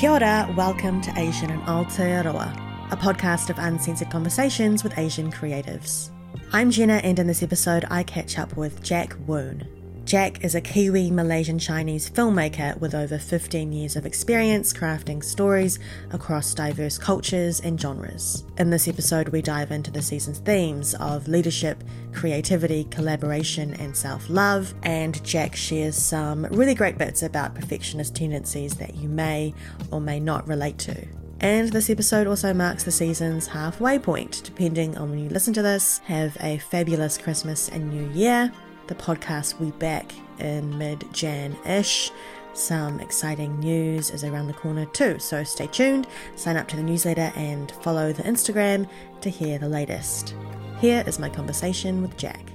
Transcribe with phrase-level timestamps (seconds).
[0.00, 6.08] Kia ora, welcome to Asian in Aotearoa, a podcast of uncensored conversations with Asian creatives.
[6.54, 9.79] I'm Jenna, and in this episode, I catch up with Jack Woon.
[10.04, 15.78] Jack is a Kiwi Malaysian Chinese filmmaker with over 15 years of experience crafting stories
[16.10, 18.44] across diverse cultures and genres.
[18.58, 24.28] In this episode, we dive into the season's themes of leadership, creativity, collaboration, and self
[24.28, 24.74] love.
[24.82, 29.54] And Jack shares some really great bits about perfectionist tendencies that you may
[29.92, 31.06] or may not relate to.
[31.40, 34.42] And this episode also marks the season's halfway point.
[34.44, 38.52] Depending on when you listen to this, have a fabulous Christmas and New Year.
[38.90, 42.10] The podcast will be back in mid Jan ish.
[42.54, 46.82] Some exciting news is around the corner too, so stay tuned, sign up to the
[46.82, 48.88] newsletter, and follow the Instagram
[49.20, 50.34] to hear the latest.
[50.80, 52.50] Here is my conversation with Jack.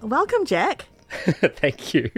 [0.00, 0.86] Welcome, Jack.
[1.10, 2.08] Thank you.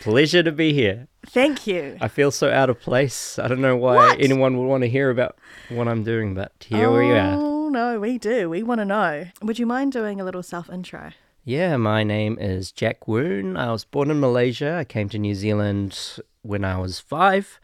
[0.00, 1.06] Pleasure to be here.
[1.24, 1.98] Thank you.
[2.00, 3.38] I feel so out of place.
[3.38, 4.20] I don't know why What?
[4.20, 7.34] anyone would want to hear about what I'm doing, but here we oh, are.
[7.36, 8.50] Oh, no, we do.
[8.50, 9.28] We want to know.
[9.40, 11.12] Would you mind doing a little self intro?
[11.48, 13.56] Yeah, my name is Jack Woon.
[13.56, 14.74] I was born in Malaysia.
[14.74, 17.58] I came to New Zealand when I was five.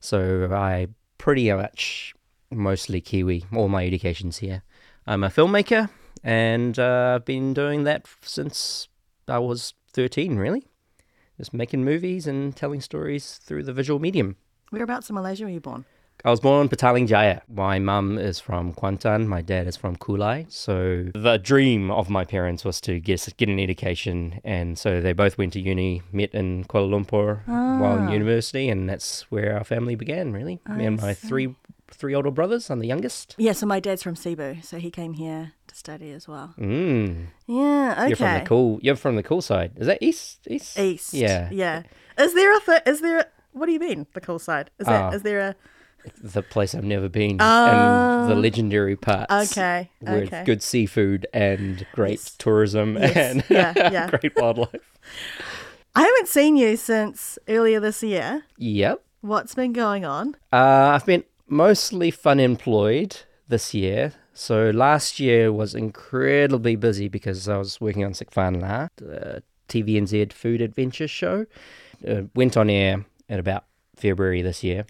[0.00, 2.12] So I pretty much
[2.50, 3.46] mostly Kiwi.
[3.56, 4.64] All my education's here.
[5.06, 5.88] I'm a filmmaker
[6.22, 8.88] and uh, I've been doing that since
[9.26, 10.66] I was 13, really.
[11.38, 14.36] Just making movies and telling stories through the visual medium.
[14.68, 15.86] Whereabouts in Malaysia were you born?
[16.24, 17.40] I was born in Petaling Jaya.
[17.52, 20.50] My mum is from Kuantan, my dad is from Kulai.
[20.52, 24.40] So the dream of my parents was to get, get an education.
[24.44, 28.68] And so they both went to uni, met in Kuala Lumpur while in university.
[28.68, 30.60] And that's where our family began, really.
[30.68, 31.56] Me and my three
[31.90, 32.70] three older brothers.
[32.70, 33.34] I'm the youngest.
[33.36, 36.54] Yeah, so my dad's from Sibu, so he came here to study as well.
[36.58, 37.26] Mm.
[37.46, 38.06] Yeah, okay.
[38.08, 38.78] You're from the cool.
[38.80, 39.72] You're from the cool side.
[39.76, 40.46] Is that east?
[40.48, 40.78] East.
[40.78, 41.12] East.
[41.12, 41.48] Yeah.
[41.50, 41.82] Yeah.
[42.16, 44.70] Is there a th- is there a, what do you mean the cool side?
[44.78, 45.10] Is that Ah.
[45.10, 45.56] is there a
[46.22, 49.32] The place I've never been, and the legendary parts.
[49.52, 52.34] okay With okay good seafood and great Yes.
[52.38, 53.16] tourism Yes.
[53.16, 54.10] and Yeah, yeah.
[54.20, 54.80] great wildlife.
[55.94, 58.44] I haven't seen you since earlier this year.
[58.58, 59.02] Yep.
[59.20, 60.36] What's been going on?
[60.52, 63.16] Uh, I've been mostly fun employed
[63.48, 64.12] this year.
[64.34, 69.42] So last year was incredibly busy because I was working on Sik Fan La, the
[69.68, 71.44] TVNZ food adventure show.
[72.08, 74.86] Uh, went on air at about February this year.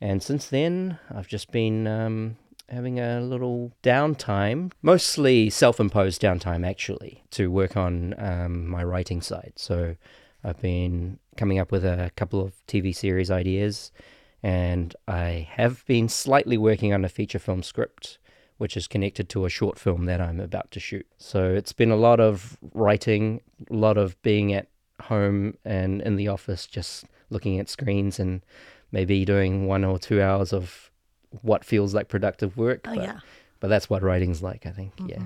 [0.00, 2.36] And since then, I've just been um,
[2.68, 9.20] having a little downtime, mostly self imposed downtime actually, to work on um, my writing
[9.20, 9.52] side.
[9.56, 9.96] So
[10.42, 13.92] I've been coming up with a couple of TV series ideas,
[14.42, 18.18] and I have been slightly working on a feature film script,
[18.56, 21.06] which is connected to a short film that I'm about to shoot.
[21.18, 24.68] So it's been a lot of writing, a lot of being at
[25.02, 28.42] home and in the office, just looking at screens and
[28.92, 30.90] maybe doing one or two hours of
[31.42, 32.86] what feels like productive work.
[32.86, 33.20] Oh but, yeah.
[33.60, 34.92] but that's what writing's like, I think.
[35.06, 35.22] Yeah.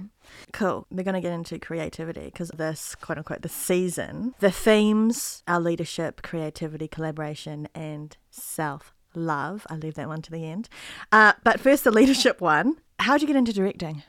[0.52, 0.86] Cool.
[0.90, 5.60] We're going to get into creativity because this, quote unquote, the season, the themes are
[5.60, 9.66] leadership, creativity, collaboration, and self love.
[9.70, 10.68] I leave that one to the end.
[11.12, 12.76] Uh, but first, the leadership one.
[13.00, 14.02] How'd you get into directing?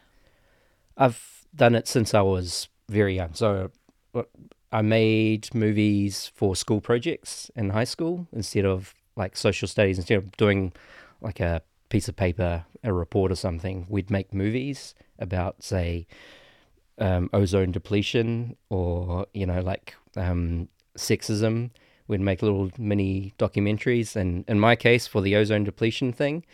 [0.97, 3.33] I've done it since I was very young.
[3.33, 3.71] So
[4.13, 4.23] uh,
[4.71, 9.97] I made movies for school projects in high school instead of like social studies.
[9.97, 10.73] Instead of doing
[11.21, 16.07] like a piece of paper, a report or something, we'd make movies about, say,
[16.97, 20.67] um, ozone depletion or, you know, like um,
[20.97, 21.71] sexism.
[22.07, 24.15] We'd make little mini documentaries.
[24.15, 26.45] And in my case, for the ozone depletion thing,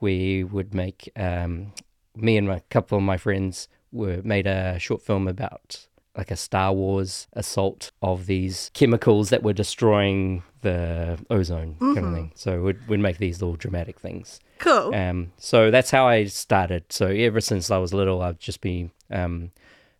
[0.00, 1.72] we would make um,
[2.14, 5.87] me and a couple of my friends were made a short film about
[6.18, 12.12] like a Star Wars assault of these chemicals that were destroying the ozone kind of
[12.12, 12.32] thing.
[12.34, 14.40] So we'd, we'd make these little dramatic things.
[14.58, 14.92] Cool.
[14.92, 16.92] Um, so that's how I started.
[16.92, 19.52] So ever since I was little, I've just been um,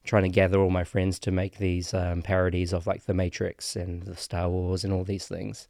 [0.03, 3.77] trying to gather all my friends to make these um, parodies of like the Matrix
[3.77, 5.69] and the Star Wars and all these things.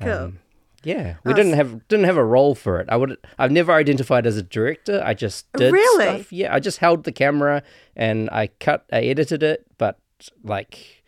[0.00, 0.12] Cool.
[0.12, 0.38] Um,
[0.84, 2.86] yeah, we didn't have didn't have a role for it.
[2.88, 5.02] I would I've never identified as a director.
[5.04, 6.04] I just did Really?
[6.04, 6.32] stuff.
[6.32, 7.62] Yeah, I just held the camera
[7.96, 9.98] and I cut, I edited it, but
[10.42, 11.02] like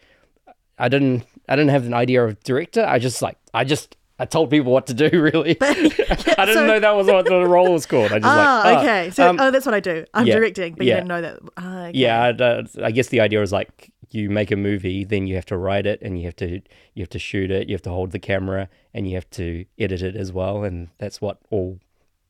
[0.78, 2.84] I didn't I didn't have an idea of director.
[2.84, 5.10] I just like I just I told people what to do.
[5.20, 8.12] Really, I didn't so- know that was what the role was called.
[8.12, 9.10] I just Ah, like okay.
[9.10, 10.04] So, um, oh, that's what I do.
[10.14, 11.38] I'm yeah, directing, but you didn't know that.
[11.56, 11.98] Ah, okay.
[11.98, 12.22] yeah.
[12.24, 15.46] I'd, uh, I guess the idea was like you make a movie, then you have
[15.46, 16.60] to write it, and you have to
[16.94, 19.64] you have to shoot it, you have to hold the camera, and you have to
[19.78, 21.80] edit it as well, and that's what all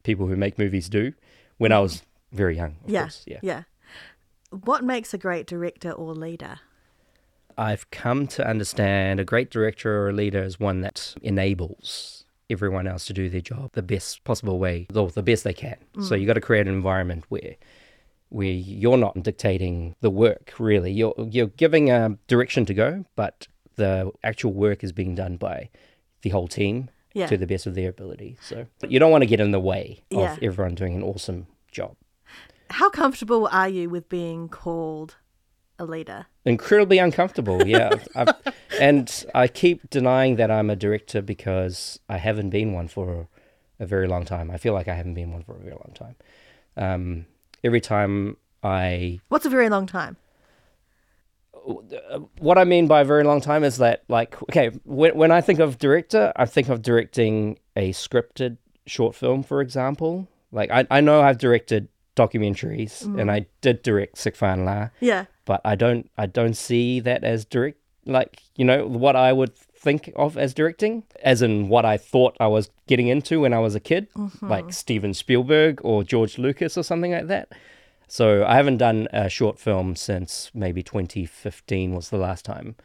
[0.04, 1.12] people who make movies do.
[1.58, 2.02] When I was
[2.32, 3.00] very young, of Yeah.
[3.02, 3.38] course, yeah.
[3.42, 3.62] Yeah.
[4.50, 6.60] What makes a great director or leader?
[7.56, 12.86] I've come to understand a great director or a leader is one that enables everyone
[12.86, 15.76] else to do their job the best possible way, or the best they can.
[15.94, 16.20] So mm.
[16.20, 17.56] you got to create an environment where
[18.28, 20.92] where you're not dictating the work really.
[20.92, 23.46] You're you're giving a direction to go, but
[23.76, 25.70] the actual work is being done by
[26.22, 27.26] the whole team Yeah.
[27.26, 28.36] to the best of their ability.
[28.40, 30.36] So but you don't want to get in the way of Yeah.
[30.42, 31.96] everyone doing an awesome job.
[32.70, 35.16] How comfortable are you with being called
[35.78, 36.26] a leader?
[36.44, 37.90] Incredibly uncomfortable yeah.
[38.14, 38.28] I've,
[38.80, 43.28] and i keep denying that i'm a director because i haven't been one for
[43.80, 44.50] a very long time.
[44.50, 46.16] I feel like i haven't been one for a very long time.
[46.76, 47.26] Um,
[47.62, 50.16] every time i What's a very long time?
[52.38, 55.40] what i mean by a very long time is that like okay when, when i
[55.40, 60.28] think of director i think of directing a scripted short film for example.
[60.52, 65.24] Like i, I know i've directed documentaries and i did direct Sik Fan La Yeah.
[65.44, 69.54] But I don't I don't see that as direct like you know what I would
[69.56, 73.58] think of as directing as in what I thought I was getting into when I
[73.58, 74.48] was a kid mm-hmm.
[74.48, 77.52] like Steven Spielberg or George Lucas or something like that.
[78.08, 82.76] So I haven't done a short film since maybe 2015 was the last time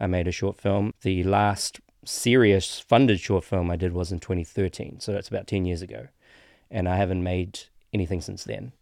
[0.00, 0.92] I made a short film.
[1.02, 5.64] The last serious funded short film I did was in 2013 so that's about 10
[5.64, 6.08] years ago.
[6.70, 7.60] And I haven't made
[7.92, 8.72] anything since then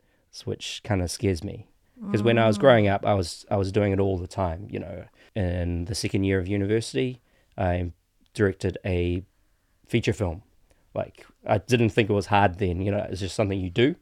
[0.45, 1.67] which kind of scares me
[2.05, 4.67] because when I was growing up, I was I was doing it all the time.
[4.71, 5.05] You know,
[5.35, 7.21] in the second year of university,
[7.57, 7.93] I
[8.35, 9.23] directed a
[9.87, 10.43] feature film.
[10.95, 12.81] Like I didn't think it was hard then.
[12.81, 13.95] You know, it's just something you do,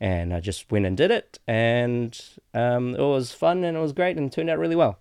[0.00, 2.20] and I just went and did it, and
[2.54, 4.98] um, it was fun and it was great and turned out really well.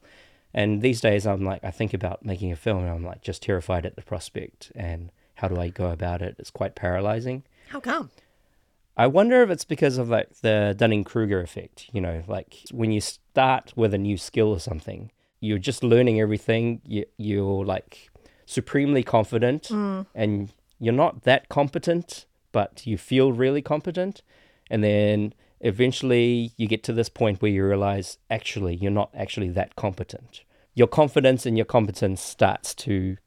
[0.53, 3.43] And these days, I'm like, I think about making a film, and I'm like just
[3.43, 6.35] terrified at the prospect and how do I go about it?
[6.39, 7.43] It's quite paralyzing.
[7.69, 8.09] How come?
[8.97, 11.87] I wonder if it's because of like the Dunning Kruger effect.
[11.93, 16.19] You know, like when you start with a new skill or something, you're just learning
[16.19, 16.81] everything.
[16.83, 18.09] You, you're like
[18.47, 20.05] supremely confident mm.
[20.15, 24.23] and you're not that competent, but you feel really competent.
[24.69, 29.49] And then eventually you get to this point where you realize actually you're not actually
[29.49, 30.41] that competent.
[30.73, 33.17] Your confidence and your competence starts to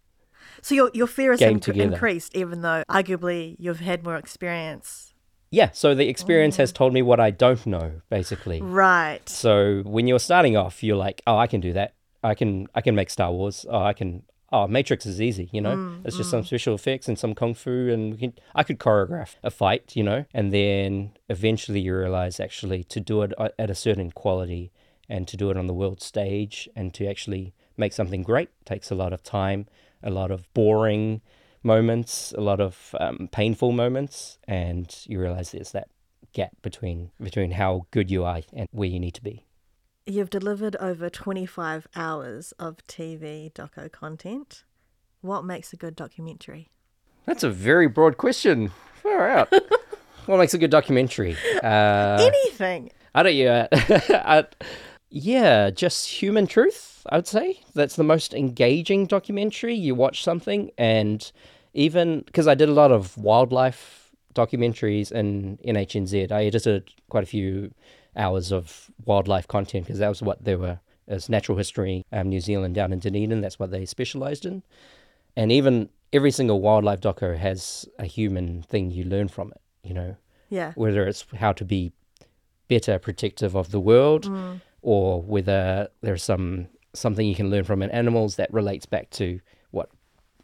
[0.62, 5.09] So your your fear is inc- increased, even though arguably you've had more experience.
[5.50, 5.70] Yeah.
[5.73, 6.75] So the experience has oh.
[6.75, 8.61] told me what I don't know, basically.
[8.61, 9.29] Right.
[9.29, 11.94] So when you're starting off, you're like, oh, I can do that.
[12.23, 13.67] I can I can make Star Wars.
[13.69, 14.23] Oh, I can.
[14.52, 15.49] Oh, Matrix is easy.
[15.52, 16.32] You know, mm, it's just mm.
[16.32, 19.94] some special effects and some kung fu, and we can, I could choreograph a fight.
[19.94, 24.73] You know, and then eventually you realize actually to do it at a certain quality
[25.08, 28.91] and to do it on the world stage and to actually make something great takes
[28.91, 29.67] a lot of time,
[30.03, 31.23] a lot of boring
[31.62, 35.88] moments, a lot of um, painful moments, and you realize there's that
[36.32, 39.46] gap between between how good you are and where you need to be.
[40.06, 44.64] You've delivered over 25 hours of TV doco content.
[45.20, 46.68] What makes a good documentary?
[47.26, 48.72] That's a very broad question.
[49.02, 49.52] Far out.
[50.26, 51.36] what makes a good documentary?
[51.62, 52.90] Uh, Anything.
[53.14, 53.34] I don't.
[53.34, 54.46] Yeah, I,
[55.10, 56.89] yeah, just human truth.
[57.06, 59.75] I would say that's the most engaging documentary.
[59.75, 61.31] You watch something, and
[61.75, 67.26] even because I did a lot of wildlife documentaries in NHNZ, I edited quite a
[67.26, 67.73] few
[68.17, 72.41] hours of wildlife content because that was what they were as natural history um, New
[72.41, 73.41] Zealand down in Dunedin.
[73.41, 74.62] That's what they specialized in,
[75.37, 79.60] and even every single wildlife doco has a human thing you learn from it.
[79.89, 80.17] You know,
[80.48, 80.72] Yeah.
[80.74, 81.93] whether it's how to be
[82.69, 84.29] better protective of the world
[84.82, 89.41] or whether there's some something you can learn from an animals that relates back to
[89.70, 89.91] what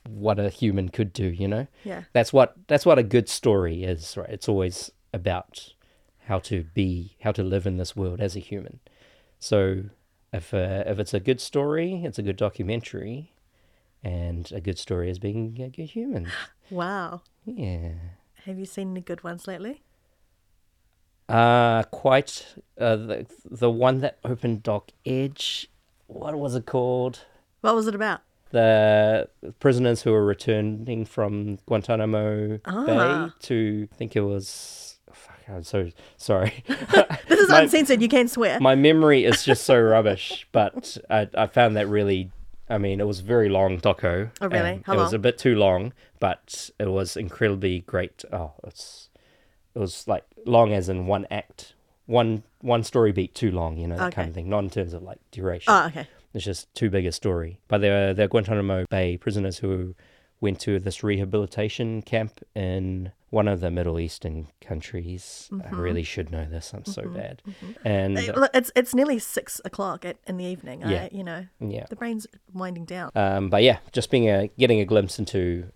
[0.09, 2.05] what a human could do you know Yeah.
[2.13, 5.73] that's what that's what a good story is right it's always about
[6.27, 8.79] how to be how to live in this world as a human
[9.41, 9.85] so
[10.33, 13.33] if uh, if it's a good story it's a good documentary
[14.05, 16.29] and a good story is being a good human
[16.71, 17.23] Wow.
[17.45, 17.91] yeah
[18.45, 19.83] Have you seen any good ones lately?
[21.29, 22.55] Uh, quite.
[22.79, 25.69] Uh, the the one that opened Doc Edge.
[26.07, 27.21] What was it called?
[27.61, 28.21] What was it about?
[28.51, 29.29] The
[29.61, 32.85] prisoners who were returning from Guantanamo Ah.
[32.87, 33.89] Bay to.
[33.93, 34.99] I think it was.
[35.13, 36.65] Fuck, I'm so sorry.
[37.29, 38.01] This is My- uncensored.
[38.01, 38.59] You can't swear.
[38.61, 42.31] My memory is just so rubbish, but I, I found that really.
[42.69, 44.31] I mean, it was very long doco.
[44.41, 44.83] Oh, really?
[44.87, 48.25] How it was a bit too long, but it was incredibly great.
[48.33, 49.11] Oh, it's
[49.75, 51.75] it was like long as in one act,
[52.07, 54.49] one one story beat too long, you know, that kind of thing.
[54.49, 55.73] Not in terms of like duration.
[55.73, 56.07] oh, okay.
[56.35, 57.61] It's just too big a story.
[57.69, 59.95] But they're they're Guantanamo Bay prisoners who
[60.41, 65.49] went to this rehabilitation camp in one of the Middle Eastern countries.
[65.51, 65.81] I mm-hmm.
[65.81, 66.75] really should know this.
[66.75, 67.15] I'm so mm-hmm.
[67.15, 67.43] bad.
[67.49, 67.89] Mm-hmm.
[67.89, 70.83] And Hey, look, It's it's nearly six o'clock at, in the evening.
[70.83, 71.05] Yeah.
[71.05, 73.13] I, you know, yeah, the brain's winding down.
[73.15, 75.71] Um, but yeah, just being a getting a glimpse into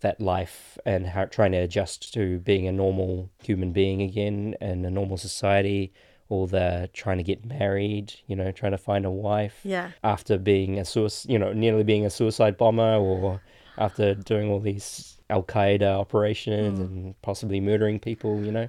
[0.00, 4.84] that life and how trying to adjust to being a normal human being again in
[4.84, 5.92] a normal society
[6.28, 9.90] or the trying to get married you know trying to find a wife Yeah.
[10.02, 13.40] after being a suicide you know nearly being a suicide bomber or
[13.78, 18.68] after doing all these al-qaeda operations and possibly murdering people you know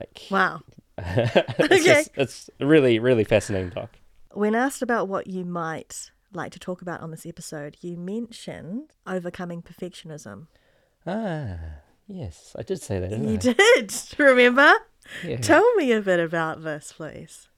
[0.00, 0.62] like Wow.
[0.98, 1.78] it's, Okay.
[1.84, 3.90] just, it's really really fascinating doc
[4.32, 8.90] When asked about what you might like to talk about on this episode, you mentioned
[9.06, 10.46] overcoming perfectionism.
[11.06, 11.56] ah
[12.06, 13.54] yes i did say that didn't You I?
[13.54, 14.72] did, remember?
[15.24, 15.36] Yeah.
[15.36, 17.48] Tell me a bit about this, please.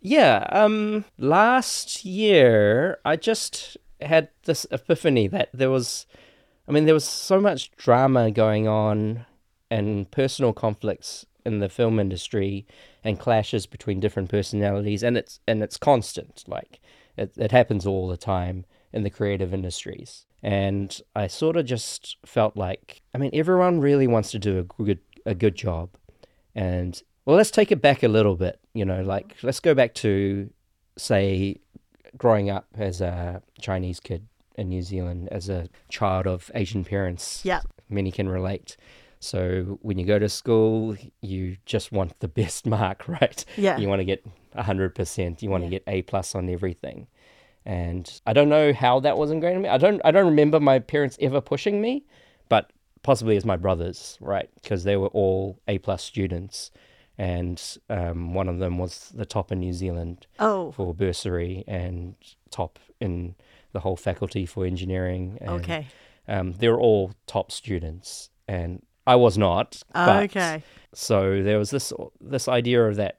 [0.00, 6.06] Yeah, um last year I just had this epiphany that there was
[6.68, 9.24] I mean there was so much drama going on
[9.70, 12.66] and personal conflicts in the film industry
[13.02, 16.80] and clashes between different personalities and it's and it's constant like
[17.16, 22.18] it, it happens all the time in the creative industries and I sort of just
[22.26, 25.90] felt like I mean everyone really wants to do a good a good job
[26.54, 28.60] and well, let's take it back a little bit.
[28.74, 30.50] You know, like let's go back to
[30.96, 31.56] say
[32.16, 37.40] growing up as a Chinese kid in New Zealand as a child of Asian parents.
[37.44, 37.60] Yeah.
[37.88, 38.76] Many can relate.
[39.20, 43.44] So when you go to school, you just want the best mark, right?
[43.56, 43.78] Yeah.
[43.78, 44.24] You want to get
[44.56, 45.42] hundred percent.
[45.42, 45.70] You want Yeah.
[45.70, 47.06] to get A plus on everything.
[47.66, 49.68] And I don't know how that was ingrained in me.
[49.70, 50.00] I don't.
[50.04, 52.04] I don't remember my parents ever pushing me,
[53.04, 54.50] possibly as my brothers, right?
[54.60, 56.72] Because they were all A plus students,
[57.16, 62.16] and um, one of them was the top in New Zealand Oh, for bursary and
[62.50, 63.36] top in
[63.72, 65.38] the whole faculty for engineering.
[65.40, 65.86] And, okay.
[66.26, 69.82] Um, they're all top students, and I was not.
[69.92, 70.62] But- okay.
[70.94, 73.18] So there was this this idea of that.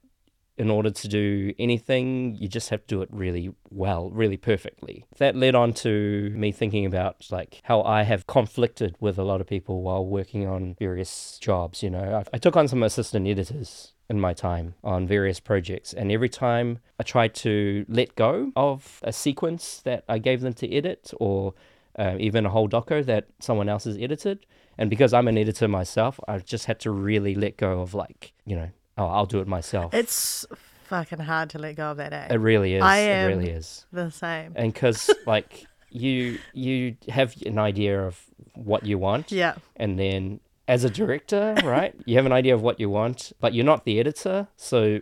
[0.57, 5.05] In order to do anything, you just have to do it really well, really perfectly.
[5.17, 9.41] That led on to me thinking about like how I have conflicted with a lot
[9.41, 11.83] of people while working on various jobs.
[11.83, 15.93] You know, I, I took on some assistant editors in my time on various projects,
[15.93, 20.53] and every time I tried to let go of a sequence that I gave them
[20.53, 21.53] to edit, or
[21.97, 24.45] uh, even a whole doco that someone else has edited,
[24.77, 28.33] and because I'm an editor myself, I just had to really let go of like
[28.45, 29.93] you know, oh, I'll do it myself.
[29.93, 30.45] It's
[30.85, 32.27] fucking hard to let go of that, eh?
[32.31, 32.83] it really is.
[32.83, 33.85] I It am- really is.
[33.91, 34.53] the same.
[34.55, 38.19] And because like you you have an idea of
[38.53, 39.55] what you want, Yeah.
[39.75, 43.53] and then as a director, right, you have an idea of what you want, but
[43.53, 45.01] you're not the editor, so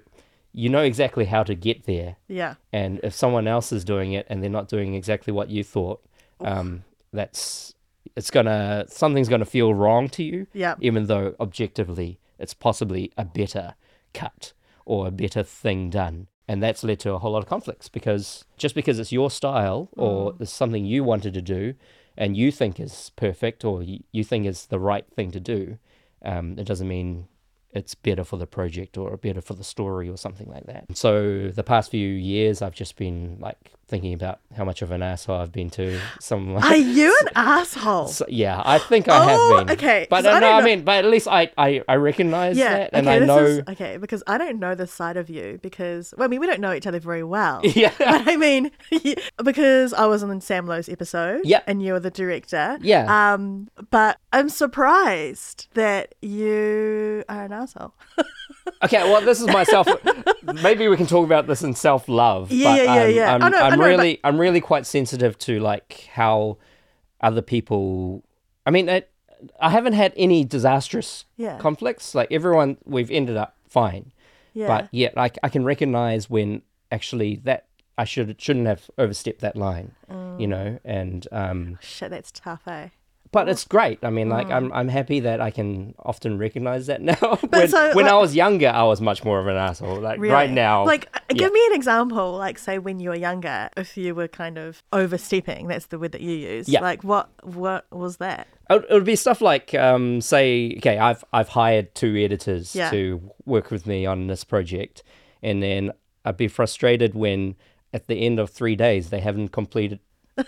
[0.55, 2.15] you know exactly how to get there.
[2.27, 2.55] Yeah.
[2.71, 6.03] And if someone else is doing it and they're not doing exactly what you thought,
[6.41, 7.73] um, that's
[8.15, 10.75] it's gonna something's gonna feel wrong to you, Yeah.
[10.79, 13.75] even though objectively it's possibly a better
[14.13, 14.53] cut
[14.85, 16.27] or a better thing done.
[16.47, 19.89] And that's led to a whole lot of conflicts because just because it's your style
[19.93, 21.73] or it's something you wanted to do
[22.17, 25.77] and you think is perfect or you, you think is the right thing to do,
[26.23, 27.27] um, it doesn't mean
[27.71, 30.85] it's better for the project or better for the story or something like that.
[30.95, 35.03] So the past few years, I've just been like thinking about how much of an
[35.03, 36.55] asshole I've been to some.
[36.57, 38.07] Are you an asshole?
[38.07, 39.77] So, yeah, I think I Oh, have been.
[39.77, 42.57] okay, but I uh, no, don't I mean, but at least I I, I recognize
[42.57, 42.77] yeah.
[42.77, 43.37] that, and okay, I know.
[43.39, 46.47] is okay because I don't know the side of you because well, I mean we
[46.47, 47.61] don't know each other very well.
[47.75, 47.91] Yeah.
[47.97, 48.71] But I mean,
[49.43, 51.41] because I was on Sam Low's episode.
[51.43, 51.61] Yeah.
[51.67, 52.77] And you were the director.
[52.81, 53.33] Yeah.
[53.33, 57.93] Um, but I'm surprised that you are an asshole.
[58.83, 59.87] Okay, well, this is myself.
[60.61, 62.51] Maybe we can talk about this in self love.
[62.51, 63.33] Yeah, but, yeah, yeah, um, yeah.
[63.35, 66.57] I'm, I know- I I'm know, really, I'm really quite sensitive to like how
[67.21, 68.23] other people.
[68.65, 69.11] I mean, it,
[69.59, 71.57] I haven't had any disastrous Yeah.
[71.57, 72.15] conflicts.
[72.15, 74.11] Like everyone, we've ended up fine.
[74.53, 74.67] Yeah.
[74.67, 76.61] But yet, like I can recognize when
[76.91, 77.65] actually that
[77.97, 79.93] I should shouldn't have overstepped that line.
[80.09, 80.39] Mm.
[80.39, 82.89] You know, and um, Shit, that's tough, eh?
[83.33, 83.99] But it's great.
[84.03, 87.37] I mean, like I'm I'm happy that I can often recognize that now.
[87.49, 89.99] when so, when I was younger, I was much more of an asshole.
[89.99, 90.33] Like Really?
[90.33, 91.35] right now, Like, uh, yeah.
[91.39, 92.31] give me an example.
[92.37, 96.13] Like, say when you were younger, if you were kind of overstepping, that's the word
[96.13, 96.69] that you use.
[96.69, 96.79] Yeah.
[96.81, 98.47] Like, what what was that?
[98.69, 102.89] It it would be stuff like, um, say, okay, I've I've hired two editors Yeah.
[102.91, 105.03] to work with me on this project,
[105.41, 105.91] and then
[106.23, 107.55] I'd be frustrated when
[107.93, 109.99] at the end of three days they haven't completed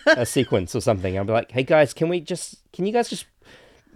[0.07, 1.17] a sequence or something.
[1.17, 3.25] I'd be like, hey guys, can we just, can you guys just,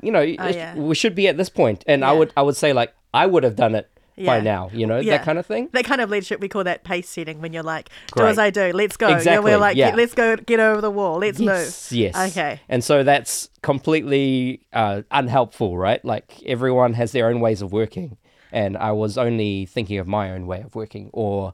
[0.01, 0.75] you know, Oh, yeah.
[0.75, 1.83] we should be at this point.
[1.87, 3.89] and I would I would say like I would have done it
[4.25, 5.17] by now, you know, Yeah.
[5.17, 5.69] that kind of thing.
[5.71, 8.29] That kind of leadership, we call that pace setting when you're like, do Great.
[8.31, 9.07] as I do, let's go.
[9.07, 9.95] Yeah, Exactly, we're like, yeah.
[9.95, 11.99] Let's go get over the wall, let's Yes, move.
[11.99, 12.31] yes.
[12.31, 12.59] Okay.
[12.67, 16.03] And so that's completely uh, unhelpful, right?
[16.03, 18.17] Like everyone has their own ways of working,
[18.51, 21.53] and I was only thinking of my own way of working or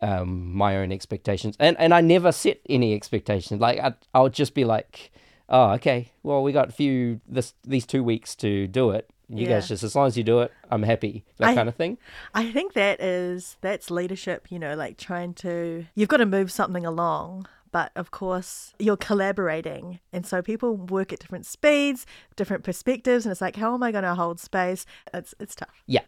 [0.00, 3.60] um, my own expectations, and and I never set any expectations.
[3.60, 5.10] Like I, I would just be like,
[5.48, 9.08] oh, okay, well, we got a few this these two weeks to do it.
[9.30, 9.56] You Yeah.
[9.56, 11.24] guys just as long as you do it, I'm happy.
[11.38, 11.98] That I- kind of thing.
[12.34, 16.50] I think that is that's leadership, you know, like trying to you've got to move
[16.50, 20.00] something along, but of course you're collaborating.
[20.14, 23.92] And so people work at different speeds, different perspectives, and it's like how am I
[23.92, 24.86] going to hold space?
[25.12, 25.82] It's it's tough.
[25.86, 26.02] Yeah.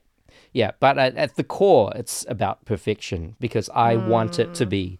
[0.52, 4.98] Yeah, but at, at the core, it's about perfection because I want it to be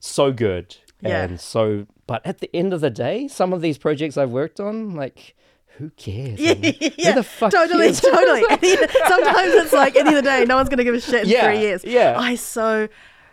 [0.00, 1.08] so good Mm.
[1.10, 1.22] Yeah.
[1.24, 1.86] and so.
[2.08, 5.36] But at the end of the day, some of these projects I've worked on, like,
[5.76, 6.40] who cares?
[6.40, 6.54] Yeah,
[6.98, 8.00] yeah, the fuck totally, cares?
[8.00, 8.42] totally.
[8.50, 10.78] At the end- Sometimes it's like at the end of the day, no one's going
[10.78, 11.84] to give a shit in Yeah, three years.
[11.84, 12.18] yeah.
[12.18, 12.88] I so,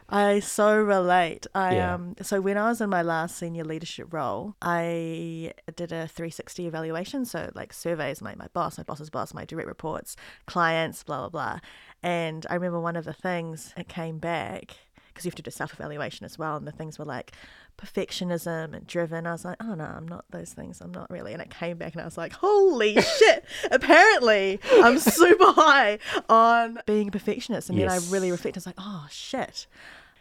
[0.07, 1.47] I so relate.
[1.55, 1.95] I Yeah.
[1.95, 2.15] um.
[2.21, 7.25] So when I was in my last senior leadership role, I did a 360 evaluation.
[7.25, 11.29] So like surveys, my my boss, my boss's boss, my direct reports, clients, blah blah
[11.29, 11.59] blah.
[12.03, 14.75] And I remember one of the things it came back
[15.15, 17.31] because you have to do self evaluation as well, and the things were like
[17.77, 19.25] perfectionism and driven.
[19.25, 20.81] I was like, oh no, I'm not those things.
[20.81, 21.31] I'm not really.
[21.31, 23.45] And it came back, and I was like, holy shit!
[23.71, 27.69] Apparently, I'm super high on being a perfectionist.
[27.69, 28.59] And then I really reflected.
[28.59, 29.67] I was like, oh shit.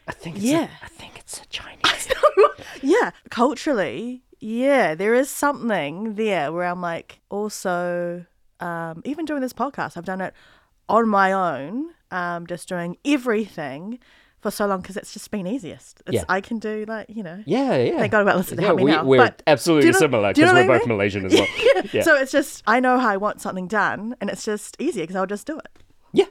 [0.06, 0.68] I think it's Yeah.
[0.82, 2.08] A, I think it's a Chinese.
[2.82, 8.26] yeah, culturally, yeah, there is something there where I'm like, also,
[8.60, 10.34] um, even doing this podcast, I've done it
[10.88, 13.98] on my own, um, just doing everything
[14.44, 16.02] for so long because it's just been easiest.
[16.06, 16.24] It's, Yeah.
[16.28, 17.42] I can do like you know.
[17.46, 17.96] yeah, yeah.
[17.98, 19.04] Thank God about Listen to yeah, Me we, Now.
[19.04, 20.86] We're but absolutely you know- similar do you know because we're I both?
[20.86, 21.46] Malaysian as well.
[21.92, 22.02] yeah.
[22.02, 25.16] So it's just I know how I want something done, and it's just easier because
[25.16, 25.68] I'll just do it.
[26.12, 26.26] yeah.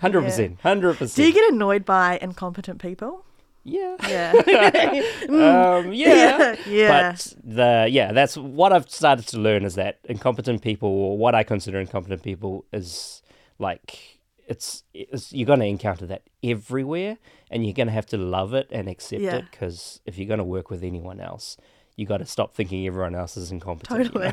[0.00, 0.60] Hundred percent.
[0.62, 1.14] Hundred percent.
[1.16, 3.24] Do you get annoyed by incompetent people?
[3.64, 3.96] Yeah.
[4.08, 4.32] Yeah.
[5.28, 6.56] um, yeah.
[6.66, 7.12] Yeah.
[7.12, 11.34] But the yeah, that's what I've started to learn is that incompetent people, or what
[11.34, 13.22] I consider incompetent people, is
[13.58, 14.18] like
[14.52, 17.18] it's, it's you're going to encounter that everywhere,
[17.50, 19.36] and you're going to have to love it and accept Yeah.
[19.36, 21.56] it because if you're going to work with anyone else.
[21.94, 23.98] You got to stop thinking everyone else is incompetent.
[23.98, 24.28] you Totally.
[24.28, 24.32] know?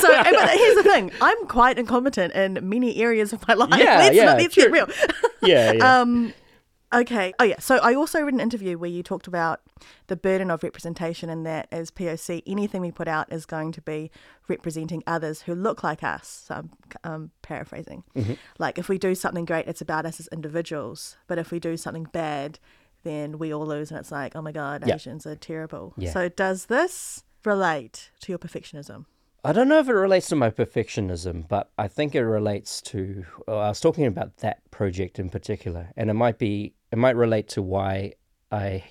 [0.00, 3.70] so, but here's the thing: I'm quite incompetent in many areas of my life.
[3.78, 4.86] Yeah, let's, yeah, let's get real.
[5.42, 6.00] Yeah, yeah.
[6.02, 6.34] Um,
[6.92, 7.32] okay.
[7.38, 7.58] Oh yeah.
[7.58, 9.60] So I also read an interview where you talked about
[10.06, 13.80] the burden of representation, and that as POC, anything we put out is going to
[13.80, 14.10] be
[14.48, 16.44] representing others who look like us.
[16.46, 16.68] So
[17.04, 18.04] I'm um, paraphrasing.
[18.16, 18.34] Mm-hmm.
[18.58, 21.16] Like if we do something great, it's about us as individuals.
[21.26, 22.58] But if we do something bad,
[23.04, 24.96] then we all lose, and it's like, oh my god, Yeah.
[24.96, 25.94] Asians are terrible.
[25.96, 26.12] Yeah.
[26.12, 29.06] So does this relate to your perfectionism?
[29.44, 33.24] I don't know if it relates to my perfectionism, but I think it relates to.
[33.46, 37.16] Well, I was talking about that project in particular, and it might be it might
[37.16, 38.14] relate to why
[38.50, 38.84] I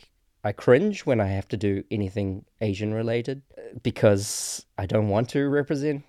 [0.43, 3.41] I cringe when I have to do anything Asian related
[3.83, 6.03] because I don't want to represent.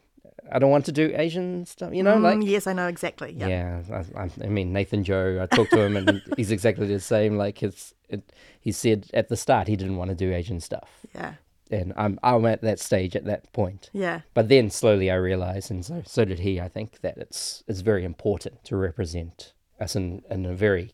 [0.51, 1.93] I don't want to do Asian stuff.
[1.93, 3.33] You know, like Mm, yes, I know exactly.
[3.37, 3.49] Yeah.
[3.49, 3.83] yeah,
[4.17, 5.41] I, I, I mean Nathan Joe.
[5.43, 7.37] I talked to him, and he's exactly the same.
[7.37, 10.89] Like it's, it, he said at the start he didn't want to do Asian stuff,
[11.15, 11.35] Yeah.
[11.71, 13.91] and I'm I'm at that stage at that point.
[13.93, 14.21] Yeah.
[14.35, 16.61] But then slowly I realized, and so so did he.
[16.61, 20.93] I think that it's it's very important to represent us in in a very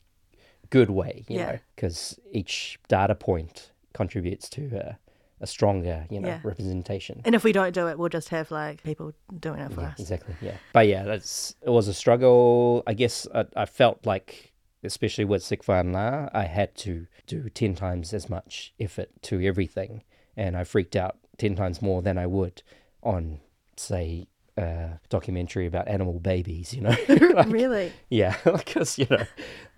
[0.78, 1.46] good way, you Yeah.
[1.52, 4.98] know, because each data point contributes to a,
[5.40, 6.40] a stronger, you know, Yeah.
[6.42, 7.20] representation.
[7.24, 9.12] And if we don't do it, we'll just have like people
[9.46, 10.00] doing it for Yeah, us.
[10.00, 10.34] exactly.
[10.40, 10.56] Yeah.
[10.72, 12.82] But yeah, that's it was a struggle.
[12.86, 17.48] I guess I, I felt like, especially with Sik Fan La, I had to do
[17.50, 20.02] ten times as much effort to everything,
[20.36, 22.62] and I freaked out ten times more than I would
[23.02, 23.40] on,
[23.76, 24.26] say,
[24.56, 26.72] a documentary about animal babies.
[26.74, 26.96] You know.
[27.34, 27.92] Like, really?
[28.10, 29.24] yeah, because you know,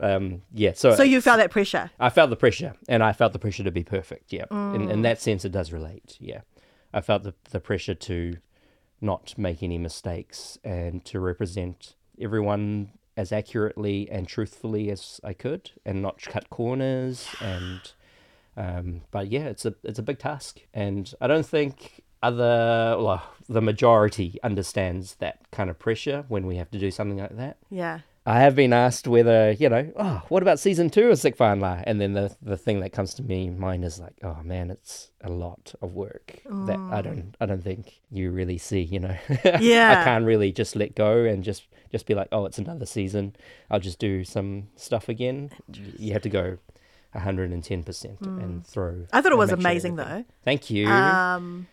[0.01, 0.73] um, yeah.
[0.75, 1.91] So So you felt that pressure?
[1.99, 4.33] I felt the pressure, and I felt the pressure to be perfect.
[4.33, 4.91] Yeah, in, Mm.
[4.91, 6.17] in that sense, it does relate.
[6.21, 6.41] Yeah,
[6.93, 8.37] I felt the the pressure to
[9.01, 15.71] not make any mistakes and to represent everyone as accurately and truthfully as I could,
[15.87, 17.27] and not cut corners.
[17.41, 17.81] And
[18.57, 23.22] um, but yeah, it's a it's a big task, and I don't think other well,
[23.48, 27.57] the majority understands that kind of pressure when we have to do something like that.
[27.70, 28.00] Yeah.
[28.29, 31.61] I have been asked whether, you know, oh, what about season two of Sik Fan
[31.61, 31.81] La?
[31.85, 35.12] And then the the thing that comes to me mind is like, oh man, it's
[35.22, 39.16] a lot of work that I don't I don't think you really see, you know.
[39.61, 40.00] Yeah.
[40.00, 43.37] I can't really just let go and just just be like, oh, it's another season.
[43.70, 45.50] I'll just do some stuff again.
[45.96, 46.59] You have to go
[47.14, 49.07] 110% and throw.
[49.12, 50.35] I thought it was amazing everything- though.
[50.42, 50.88] Thank you.
[50.88, 51.68] Um,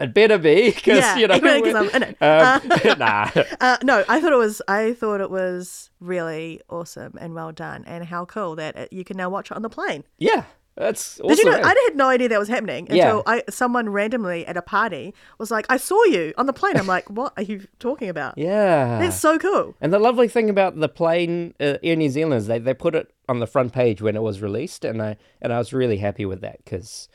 [0.00, 2.22] it better be because yeah, you know because I'm in it.
[2.22, 3.30] um, nah.
[3.60, 4.62] Uh, no, I thought it was.
[4.68, 9.04] I thought it was really awesome and well done, and how cool that it, you
[9.04, 10.04] can now watch it on the plane.
[10.18, 10.44] Yeah,
[10.76, 11.28] that's awesome.
[11.28, 11.60] Did you know?
[11.62, 13.04] I had no idea that was happening Yeah.
[13.06, 16.76] until I someone randomly at a party was like, "I saw you on the plane."
[16.76, 19.00] I'm like, "What are you talking about?" Yeah.
[19.00, 19.74] That's so cool.
[19.80, 22.94] And the lovely thing about the plane uh, Air New Zealand is they, they put
[22.94, 25.96] it on the front page when it was released, and I and I was really
[25.98, 27.08] happy with that because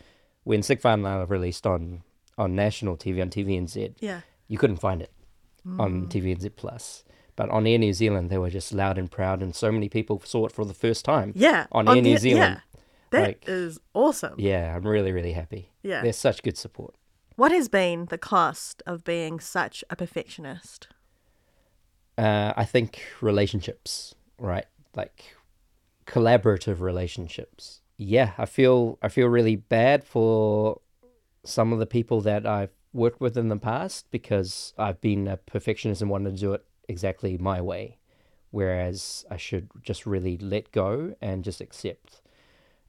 [0.43, 2.03] when Sick La released on
[2.37, 4.21] on national TV on TVNZ, Yeah.
[4.47, 5.11] you couldn't find it
[5.67, 5.79] Mm.
[5.79, 7.03] on TVNZ Plus.
[7.35, 10.21] But on Air New Zealand, they were just loud and proud, and so many people
[10.23, 11.31] saw it for the first time.
[11.35, 11.65] Yeah.
[11.71, 12.61] On Air New Zealand.
[12.61, 12.79] Yeah.
[13.11, 14.35] That is Like- awesome.
[14.37, 15.71] Yeah, I'm really, really happy.
[15.83, 16.01] Yeah.
[16.01, 16.95] They're such good support.
[17.35, 20.87] What has been the cost of being such a perfectionist?
[22.17, 24.65] Uh, I think relationships, right?
[24.95, 25.35] Like
[26.05, 27.81] collaborative relationships.
[27.97, 30.81] Yeah, I feel I feel really bad for
[31.43, 35.37] some of the people that I've worked with in the past because I've been a
[35.37, 37.97] perfectionist and wanted to do it exactly my way,
[38.51, 42.21] whereas I should just really let go and just accept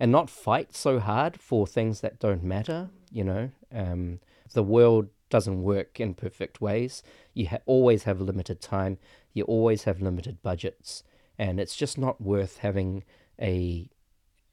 [0.01, 2.91] and not fight so hard for things that don't matter.
[3.11, 4.21] You know, um,
[4.53, 7.03] the world doesn't work in perfect ways.
[7.33, 8.99] You ha- always have limited time.
[9.33, 11.03] You always have limited budgets,
[11.39, 13.05] and it's just not worth having
[13.41, 13.89] a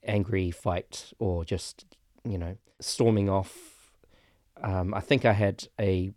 [0.04, 1.86] angry fight or just
[2.24, 3.71] you know storming off.
[4.64, 6.14] Um, I think I had a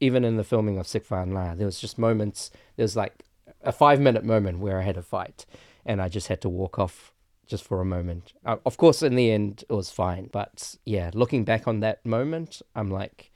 [0.00, 2.50] even in the filming of Sik Fan La, there was just moments.
[2.76, 3.22] There was like
[3.62, 5.44] a five minute moment where I had a fight,
[5.84, 7.12] and I just had to walk off
[7.46, 8.32] just for a moment.
[8.44, 10.28] Uh, of course, in the end, it was fine.
[10.32, 13.30] But yeah, looking back on that moment, I'm like,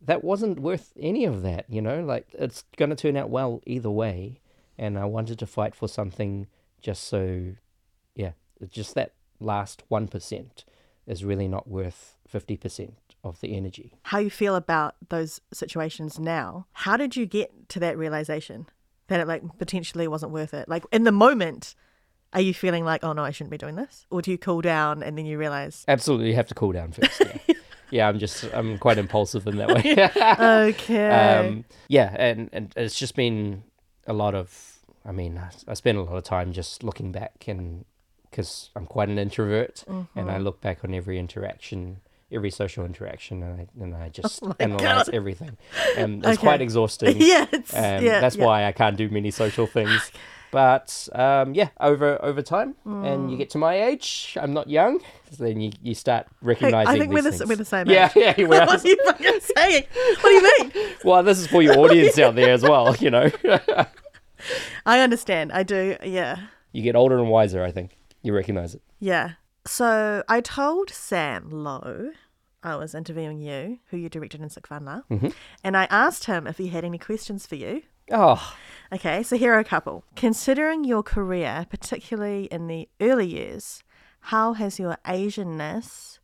[0.00, 1.66] that wasn't worth any of that.
[1.68, 4.40] You know, like it's going to turn out well either way.
[4.76, 6.48] And I wanted to fight for something
[6.80, 7.54] just so,
[8.16, 8.32] yeah,
[8.68, 10.64] just that last 1%
[11.06, 12.92] is really not worth 50%
[13.24, 13.94] of the energy.
[14.04, 16.66] How you feel about those situations now?
[16.72, 18.66] How did you get to that realization
[19.08, 20.68] that it like potentially wasn't worth it?
[20.68, 21.74] Like in the moment,
[22.32, 24.06] are you feeling like, oh no, I shouldn't be doing this?
[24.10, 26.92] Or do you cool down and then you realize, Absolutely, you have to cool down
[26.92, 27.22] first.
[27.46, 27.54] Yeah,
[27.90, 30.70] yeah I'm just, I'm quite impulsive in that way.
[30.74, 33.62] okay, um, yeah, and, and it's just been
[34.06, 34.70] a lot of.
[35.06, 37.84] I mean, I, I spend a lot of time just looking back, and
[38.30, 40.30] because I'm quite an introvert, and Mm-hmm.
[40.30, 42.00] I look back on every interaction,
[42.34, 45.08] every social interaction, and I and I just Oh analyze God.
[45.14, 45.56] everything,
[45.96, 46.36] and it's Okay.
[46.48, 47.16] quite exhausting.
[47.20, 48.44] yeah, Um, yeah, that's yeah.
[48.44, 50.10] why I can't do many social things.
[50.50, 53.30] But um, yeah, over over time, and Mm.
[53.32, 55.00] you get to my age, I'm not young.
[55.32, 56.94] So then you, you start Hey, recognizing.
[56.94, 58.36] I think we're the, we're the same Yeah, age.
[58.38, 58.46] yeah.
[58.46, 59.84] what are you fucking saying?
[60.20, 60.94] What do you mean?
[61.04, 62.94] well, this is for your audience out there as well.
[63.00, 63.30] You know,
[64.86, 65.52] I understand.
[65.52, 65.96] I do.
[66.04, 66.38] Yeah.
[66.72, 67.64] you get older and wiser.
[67.64, 68.82] I think you recognize it.
[69.00, 69.32] Yeah.
[69.66, 72.10] So I told Sam Low
[72.64, 75.28] I was interviewing you, who you directed in Sik Fan La, Mm-hmm.
[75.62, 77.82] and I asked him if he had any questions for you.
[78.10, 78.54] Oh,
[78.92, 80.04] Okay, so here are a couple.
[80.14, 83.82] Considering your career, particularly in the early years,
[84.20, 86.18] how has your Asianness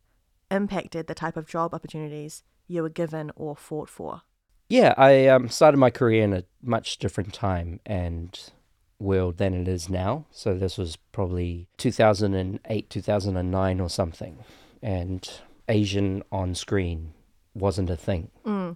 [0.49, 4.21] impacted the type of job opportunities you were given or fought for?
[4.69, 4.93] yeah.
[4.97, 8.39] I um, started my career in a much different time and
[8.99, 10.25] world than it is now.
[10.31, 14.37] So this was probably 2008, 2009 or something,
[14.81, 15.29] and
[15.71, 17.13] Asian on screen
[17.53, 18.29] wasn't a thing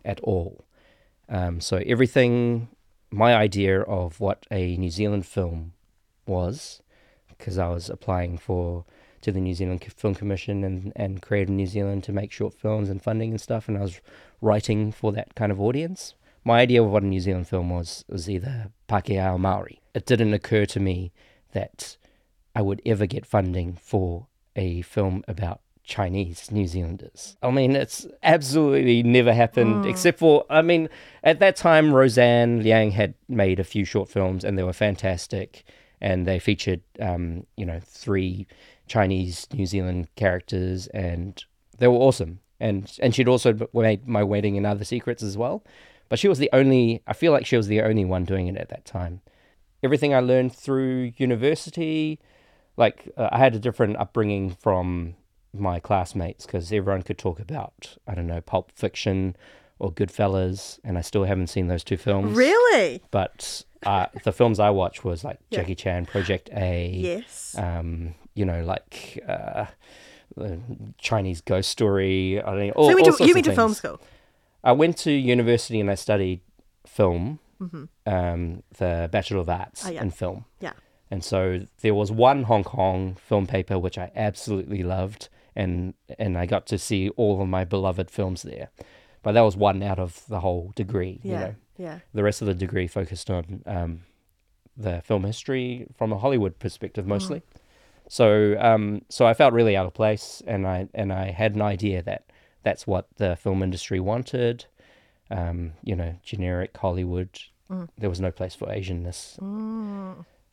[0.05, 0.65] at all.
[1.29, 2.69] Um, so everything,
[3.11, 5.73] my idea of what a New Zealand film
[6.25, 6.81] was,
[7.29, 8.85] because I was applying for
[9.21, 12.89] to the New Zealand Film Commission and and Creative New Zealand to make short films
[12.89, 13.99] and funding and stuff, and I was
[14.39, 16.13] writing for that kind of audience.
[16.43, 19.81] My idea of what a New Zealand film was was either Pākehā or Maori.
[19.93, 21.11] It didn't occur to me
[21.53, 21.97] that
[22.55, 27.37] I would ever get funding for a film about Chinese New Zealanders.
[27.43, 30.89] I mean, it's absolutely never happened, except for, I mean,
[31.23, 35.63] at that time, Roseanne Liang had made a few short films and they were fantastic.
[36.01, 38.47] And they featured, um, you know, three
[38.87, 41.43] Chinese New Zealand characters and
[41.77, 42.39] they were awesome.
[42.59, 45.63] And, and she'd also made My Wedding and Other Secrets as well.
[46.09, 48.57] But she was the only, I feel like she was the only one doing it
[48.57, 49.21] at that time.
[49.83, 52.19] Everything I learned through university,
[52.75, 55.15] like uh, I had a different upbringing from
[55.59, 59.35] my classmates because everyone could talk about I don't know Pulp Fiction
[59.79, 62.35] or Goodfellas, and I still haven't seen those two films.
[62.37, 63.01] Really?
[63.11, 65.59] But uh, the films I watched was like Yeah.
[65.59, 67.55] Jackie Chan, Project A, Yes.
[67.57, 69.65] um, you know, like uh,
[70.97, 72.41] Chinese Ghost Story.
[72.41, 72.73] I don't know.
[72.73, 73.99] so All, you went to, you went to film school?
[74.63, 76.41] I went to university and I studied
[76.85, 77.83] film, Mm-hmm.
[78.05, 80.01] um, the Bachelor of Arts Oh, yeah.
[80.01, 80.43] in film.
[80.59, 80.73] Yeah.
[81.09, 86.37] And so there was one Hong Kong film paper which I absolutely loved, and and
[86.37, 88.69] I got to see all of my beloved films there.
[89.23, 91.19] But that was one out of the whole degree.
[91.23, 91.31] Yeah.
[91.33, 91.99] You know, Yeah.
[92.13, 94.01] the rest of the degree focused on um,
[94.77, 97.41] the film history from a Hollywood perspective mostly.
[98.07, 101.61] So um, so I felt really out of place, and I and I had an
[101.63, 102.25] idea that
[102.63, 104.65] that's what the film industry wanted.
[105.31, 107.29] Um, you know, generic Hollywood.
[107.97, 109.41] There was no place for Asianness.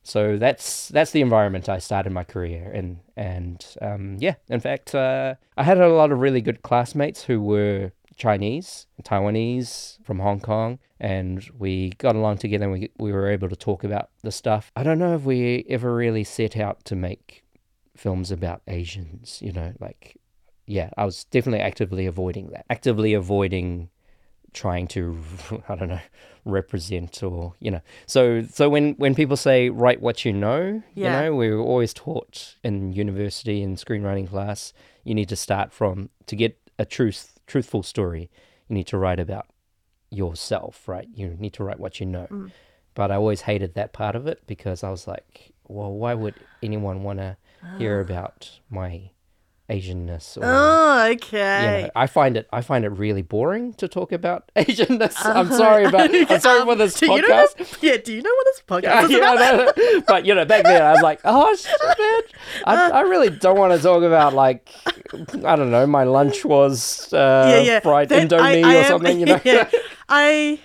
[0.02, 4.94] So that's that's the environment I started my career in, and um, yeah, in fact,
[4.94, 10.40] uh, I had a lot of really good classmates who were Chinese, Taiwanese from Hong
[10.40, 14.32] Kong, and we got along together and we, we were able to talk about the
[14.32, 14.70] stuff.
[14.76, 17.44] I don't know if we ever really set out to make
[17.96, 20.16] films about Asians, you know, like,
[20.66, 23.90] yeah, I was definitely actively avoiding that, actively avoiding
[24.52, 25.18] trying to
[25.68, 26.00] i don't know
[26.44, 31.04] represent or you know so so when when people say write what you know Yeah.
[31.04, 34.72] you know we were always taught in university and screenwriting class
[35.04, 38.28] you need to start from to get a truth truthful story
[38.68, 39.46] you need to write about
[40.10, 42.50] yourself right you need to write what you know Mm.
[42.94, 46.34] but i always hated that part of it because i was like well why would
[46.62, 47.36] anyone want to
[47.78, 49.10] hear about my
[49.72, 51.82] asianness or Oh, you okay.
[51.84, 55.14] know, I find it I find it really boring to talk about Asianness.
[55.24, 57.58] I'm sorry about I'm sorry for this do you know podcast.
[57.58, 59.76] what- yeah, do you know what this podcast is Yeah, about?
[59.76, 60.00] no.
[60.06, 62.32] but you know, back then I was like, oh shit,
[62.66, 64.68] I, I really don't want to talk about like
[65.44, 67.80] I don't know, my lunch was uh, yeah, yeah.
[67.80, 69.40] fried That- indomie I- I or am- something, you know.
[69.44, 69.68] yeah.
[70.08, 70.60] I,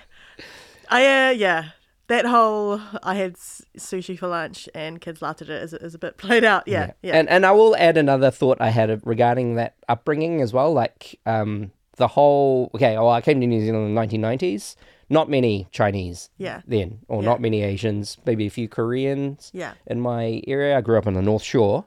[0.90, 1.70] I, uh, yeah.
[2.08, 6.00] That whole I had sushi for lunch and kids laughed at it is, is a
[6.00, 6.68] bit played out.
[6.68, 7.18] Yeah, yeah.
[7.18, 10.72] And and I will add another thought I had regarding that upbringing as well.
[10.74, 12.96] Like um, the whole okay.
[12.98, 14.76] Well, I came to New Zealand in the 1990s.
[15.10, 16.62] Not many Chinese Yeah.
[16.68, 17.30] then, or Yeah.
[17.30, 18.18] not many Asians.
[18.26, 19.52] Maybe a few Koreans.
[19.54, 19.74] Yeah.
[19.86, 21.86] In my area, I grew up on the North Shore.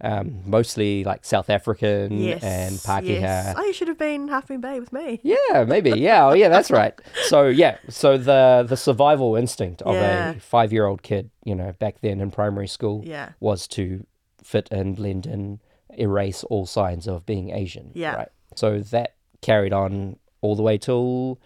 [0.00, 2.42] Um, mostly like South African yes.
[2.44, 3.20] and Pākehā.
[3.20, 3.54] Yes.
[3.58, 5.20] Oh, you should have been Half Moon Bay with me.
[5.24, 5.90] Yeah, maybe.
[5.90, 6.94] Yeah, oh, yeah, that's right.
[7.26, 10.30] So yeah, so the the survival instinct of Yeah.
[10.30, 13.30] a five year old kid, you know, back then in primary school, Yeah.
[13.40, 14.06] was to
[14.40, 15.60] fit in, blend in,
[15.98, 17.90] erase all signs of being Asian.
[17.94, 18.14] Yeah.
[18.14, 18.28] Right.
[18.54, 21.40] So that carried on all the way till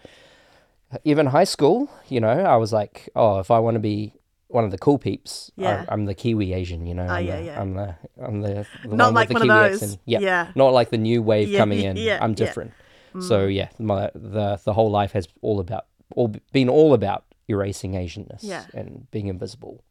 [1.03, 1.89] even high school.
[2.07, 4.13] You know, I was like, oh, if I want to be
[4.53, 5.85] one of the cool peeps, Yeah.
[5.87, 6.85] I, I'm the Kiwi Asian.
[6.85, 7.61] You know, Ah, I'm, yeah, the, yeah.
[7.61, 9.83] I'm the I'm the, the Not one like with the one of Kiwi those.
[9.83, 10.01] accent.
[10.05, 10.19] Yeah.
[10.19, 10.51] Yeah.
[10.55, 11.97] Not like the new wave Yeah, coming in.
[11.97, 12.71] yeah, I'm different.
[13.19, 15.85] So yeah, my the the whole life has all about
[16.15, 18.65] all been all about erasing Asianness Yeah.
[18.73, 19.83] and being invisible.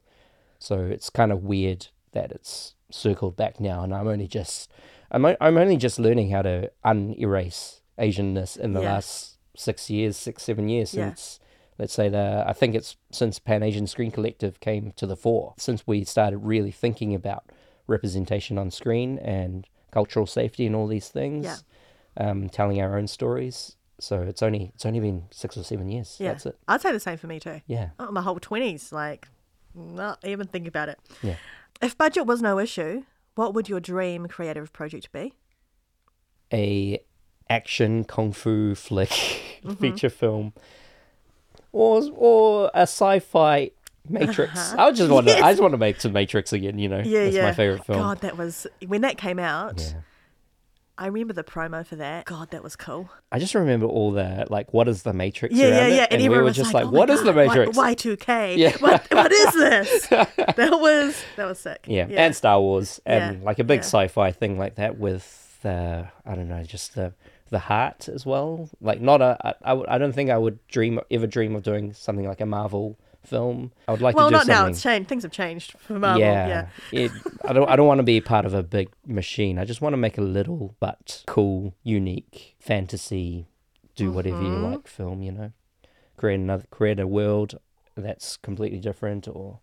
[0.59, 4.71] So it's kind of weird that it's circled back now, and I'm only just
[5.13, 10.43] I'm I'm only just learning how to unerase Asianness in the last six years, six
[10.43, 11.39] seven years since.
[11.83, 15.55] Let's say the I think it's since Pan Asian Screen Collective came to the fore.
[15.59, 17.43] Since we started really thinking about
[17.89, 21.57] representation on screen and cultural safety and all these things, Yeah.
[22.31, 23.75] um, telling our own stories.
[23.99, 26.19] So it's only it's only been six or seven years.
[26.21, 26.29] Yeah.
[26.29, 26.57] That's it.
[26.69, 27.63] I'd say the same for me too.
[27.67, 27.89] Yeah.
[27.99, 29.27] Oh, my whole 20s, like,
[29.75, 31.01] not even think about it.
[31.21, 31.35] Yeah.
[31.81, 33.03] If budget was no issue,
[33.35, 35.35] what would your dream creative project be?
[36.53, 37.01] A
[37.51, 39.11] action kung fu flick
[39.63, 39.75] Mm-hmm.
[39.75, 40.53] feature film,
[41.73, 43.71] or or a sci-fi
[44.09, 44.73] Matrix.
[44.73, 44.83] Uh-huh.
[44.87, 46.79] I just want to I just want to make some Matrix again.
[46.79, 47.43] You know, Yeah, that's yeah.
[47.45, 47.99] my favorite film.
[47.99, 49.81] God, that was when that came out.
[49.81, 50.01] Yeah.
[50.99, 52.27] I remember the promo for that.
[52.27, 53.09] God, that was cool.
[53.33, 55.55] I just remember all the like, what is the Matrix?
[55.55, 56.07] Yeah, yeah, yeah.
[56.11, 57.77] And, we everyone were was just like, like, oh what is the Matrix?
[57.77, 58.57] Y- Y2K.
[58.59, 58.77] Yeah.
[58.79, 60.07] What, what is this?
[60.09, 61.87] that was that was sick.
[61.89, 62.07] Yeah.
[62.11, 63.85] and Star Wars, and Yeah, like a big yeah.
[63.87, 67.15] sci-fi thing like that with the I don't know, just the
[67.53, 68.69] the heart as well.
[68.81, 71.63] Like not a I, I, would- I don't think I would dream ever dream of
[71.63, 73.71] doing something like a Marvel film.
[73.87, 74.55] I would like Well, to do not now.
[74.57, 74.73] something.
[74.73, 75.09] It's changed.
[75.09, 76.21] Things have changed for Marvel.
[76.23, 76.69] Yeah.
[76.91, 77.13] It,
[77.49, 79.59] I don't I don't want to be part of a big machine.
[79.59, 83.47] I just want to make a little but cool, unique fantasy,
[83.95, 84.73] do whatever you Mm-hmm.
[84.73, 85.23] like film.
[85.23, 85.53] You know,
[86.17, 87.59] create another create a world
[87.97, 89.61] that's completely different or.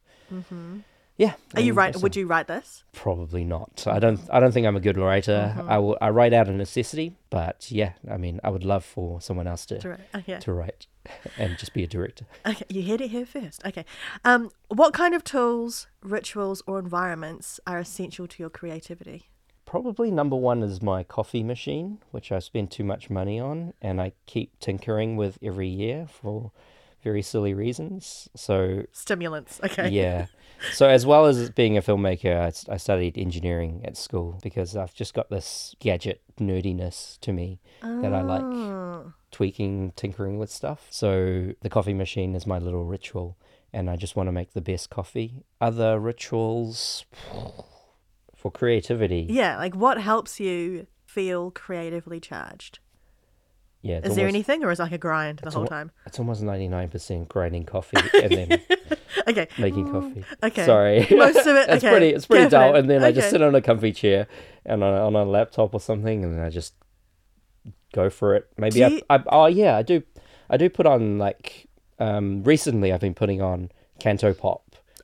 [1.19, 1.33] Yeah.
[1.53, 1.93] Are you right?
[1.97, 2.85] Would you write this?
[2.93, 3.83] Probably not.
[3.85, 4.21] I don't.
[4.31, 5.53] I don't think I'm a good writer.
[5.53, 5.69] Mm-hmm.
[5.69, 5.97] I will.
[5.99, 7.91] I write out of necessity, but yeah.
[8.09, 9.99] I mean, I would love for someone else to To write.
[10.15, 10.39] Okay.
[10.39, 10.87] to write
[11.37, 12.25] and just be a director.
[12.45, 13.65] Okay, you heard it here first.
[13.65, 13.83] Okay.
[14.23, 19.27] Um, what kind of tools, rituals, or environments are essential to your creativity?
[19.65, 24.01] Probably number one is my coffee machine, which I spend too much money on, and
[24.01, 26.53] I keep tinkering with every year for
[27.03, 28.29] very silly reasons.
[28.35, 29.59] So Stimulants.
[29.63, 29.89] Okay.
[29.89, 30.27] yeah.
[30.73, 35.13] So as well as being a filmmaker, I studied engineering at school because I've just
[35.13, 39.13] got this gadget nerdiness to me that I like Oh.
[39.31, 40.87] tweaking, tinkering with stuff.
[40.89, 43.37] So the coffee machine is my little ritual,
[43.71, 45.45] and I just want to make the best coffee.
[45.61, 47.05] Other rituals
[48.35, 49.27] for creativity.
[49.29, 49.57] Yeah.
[49.57, 52.79] Like, what helps you feel creatively charged?
[53.81, 55.91] Yeah, Is there anything, or is it like a grind the whole almo- time?
[56.05, 58.61] It's almost ninety nine percent grinding coffee and then
[59.27, 59.47] Okay.
[59.57, 60.25] making coffee.
[60.43, 60.65] Okay.
[60.65, 61.89] Sorry, Most of it- it's okay.
[61.89, 62.09] pretty.
[62.09, 62.75] It's pretty for dull.
[62.75, 64.27] And then I just sit on a comfy chair
[64.65, 66.73] and on a, on a laptop or something, and then I just
[67.93, 68.47] go for it.
[68.57, 69.23] Maybe I, you- I.
[69.27, 70.03] Oh yeah, I do.
[70.49, 71.67] I do put on like.
[71.99, 74.63] Um, recently, I've been putting on canto pop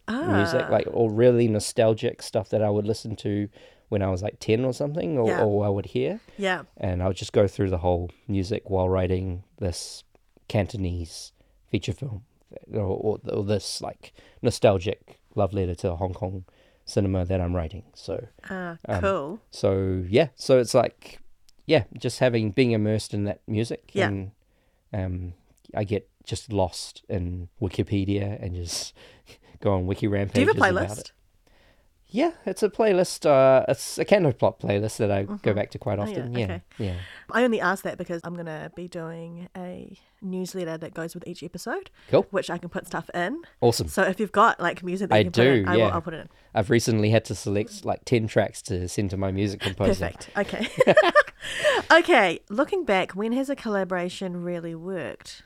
[0.09, 0.67] music, Ah.
[0.71, 3.49] like all really nostalgic stuff that I would listen to
[3.89, 5.43] when I was like 10 or something, or, Yeah.
[5.43, 6.19] or I would hear.
[6.37, 6.63] Yeah.
[6.77, 10.03] And I would just go through the whole music while writing this
[10.47, 11.31] Cantonese
[11.69, 12.23] feature film,
[12.73, 16.45] or, or, or this like nostalgic love letter to Hong Kong
[16.85, 17.83] cinema that I'm writing.
[17.93, 19.39] So, Ah, Um, cool.
[19.51, 21.19] so yeah, so it's like,
[21.65, 24.07] yeah, just having being immersed in that music, Yeah.
[24.07, 24.31] and
[24.93, 25.33] um,
[25.75, 28.93] I get just lost in Wikipedia and just
[29.61, 31.11] go on wiki Do you have a playlist?
[32.15, 33.25] Yeah, it's a playlist.
[33.25, 36.33] Uh, it's a Candleplot playlist that I go back to quite Oh, yeah, often.
[36.33, 36.61] yeah, okay.
[36.77, 36.95] yeah.
[37.29, 41.27] I only ask that because I'm going to be doing a newsletter that goes with
[41.27, 42.25] each episode, Cool.
[42.31, 43.41] which I can put stuff in.
[43.59, 43.89] Awesome.
[43.89, 45.79] So if you've got like music that I you can put in, do, I will,
[45.79, 45.87] yeah.
[45.89, 46.29] I'll put it in.
[46.53, 50.09] I've recently had to select like 10 tracks to send to my music composer.
[50.11, 50.29] Perfect.
[50.37, 50.69] Okay.
[51.91, 52.39] okay.
[52.49, 55.43] Looking back, when has a collaboration really worked?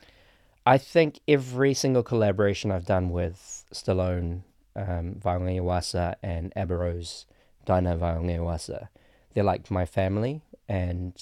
[0.65, 4.41] I think every single collaboration I've done with Stallone,
[4.75, 7.25] um, Vaiaoga-Ioasa and Abba Rose,
[7.65, 8.89] Dina Vaiaoga-Ioasa,
[9.33, 11.13] they're like my family, and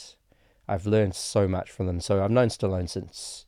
[0.67, 1.99] I've learned so much from them.
[1.99, 3.45] So I've known Stallone since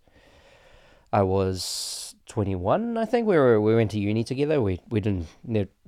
[1.12, 3.28] I was 21, I think.
[3.28, 4.62] We were we went to uni together.
[4.62, 5.28] We we didn't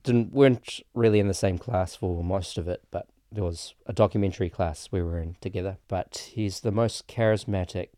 [0.03, 3.93] didn't weren't really in the same class for most of it, but there was a
[3.93, 5.77] documentary class we were in together.
[5.87, 7.89] But he's the most charismatic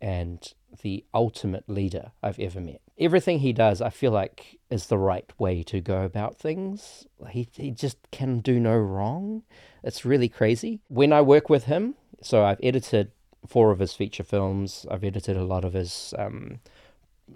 [0.00, 2.81] and the ultimate leader I've ever met.
[2.98, 7.06] Everything he does, I feel like, is the right way to go about things.
[7.30, 9.42] He he just can do no wrong.
[9.82, 10.80] It's really crazy.
[10.88, 13.12] When I work with him, so I've edited
[13.46, 14.86] four of his feature films.
[14.90, 16.60] I've edited a lot of his um,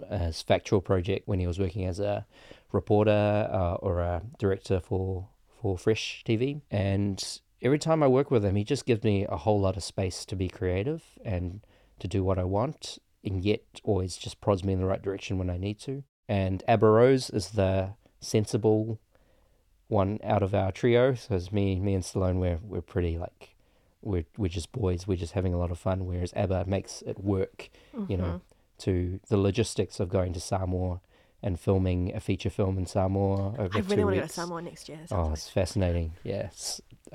[0.09, 2.25] his factual project when he was working as a
[2.71, 5.27] reporter uh, or a director for
[5.61, 6.61] for Fresh TV.
[6.69, 7.23] And
[7.61, 10.25] every time I work with him, he just gives me a whole lot of space
[10.25, 11.61] to be creative and
[11.99, 15.37] to do what I want, and yet always just prods me in the right direction
[15.37, 16.03] when I need to.
[16.27, 18.99] And Abba Rose is the sensible
[19.87, 21.13] one out of our trio.
[21.13, 22.39] So it's me, me and Stallone.
[22.39, 23.55] We're we're pretty like
[24.01, 25.07] we're we're just boys.
[25.07, 26.05] We're just having a lot of fun.
[26.05, 27.69] Whereas Abba makes it work,
[28.07, 28.37] you know, mm-hmm.
[28.79, 31.01] to the logistics of going to Samoa
[31.43, 34.33] and filming a feature film in Samoa over I really want to go to.
[34.33, 34.99] Samoa next year.
[35.11, 36.13] Oh, it's fascinating.
[36.23, 36.49] Yeah,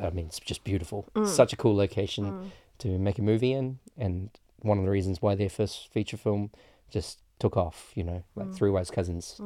[0.00, 1.08] I mean, it's just beautiful.
[1.14, 1.26] Mm.
[1.26, 2.50] Such a cool location mm.
[2.78, 4.30] to make a movie in, and
[4.62, 6.50] one of the reasons why their first feature film
[6.90, 7.92] just took off.
[7.94, 9.40] You know, like Three Wise Cousins.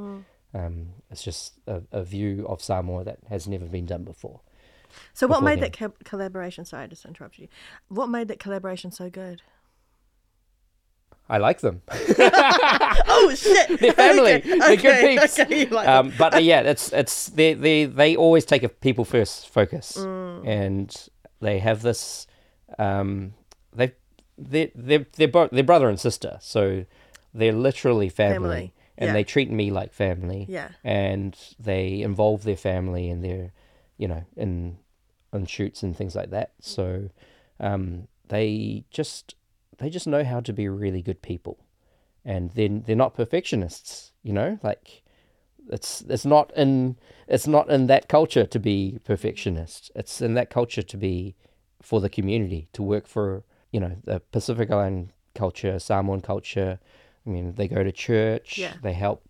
[0.54, 4.40] Um, it's just a, a view of Samoa that has never been done before.
[5.12, 5.70] So what before made then.
[5.72, 6.64] that co- collaboration?
[6.64, 7.48] Sorry, I just interrupted you.
[7.88, 9.42] What made that collaboration so good?
[11.28, 11.82] I like them.
[13.08, 13.80] Oh shit!
[13.80, 14.34] They're family.
[14.34, 15.38] Okay, They're good okay, peeps.
[15.38, 19.04] okay, like um, but uh, yeah, it's it's they they they always take a people
[19.04, 20.46] first focus, Mm.
[20.46, 21.08] and
[21.40, 22.26] they have this.
[22.78, 23.34] Um,
[24.38, 26.84] they they they they're both they're brother and sister, so
[27.34, 29.12] they're literally family, Family, and yeah.
[29.12, 30.46] they treat me like family.
[30.48, 30.70] Yeah.
[30.84, 33.52] and they involve their family and their,
[33.98, 34.78] you know, in
[35.32, 36.52] on shoots and things like that.
[36.60, 37.10] So,
[37.60, 39.34] um, they just
[39.78, 41.58] they just know how to be really good people
[42.24, 45.02] and then they're not perfectionists you know like
[45.70, 46.96] it's it's not in
[47.28, 51.34] it's not in that culture to be perfectionist it's in that culture to be
[51.82, 53.44] for the community to work for
[53.76, 55.00] you know the pacific island
[55.42, 56.72] culture samoan culture
[57.26, 58.72] i mean they go to church Yeah.
[58.86, 59.20] they help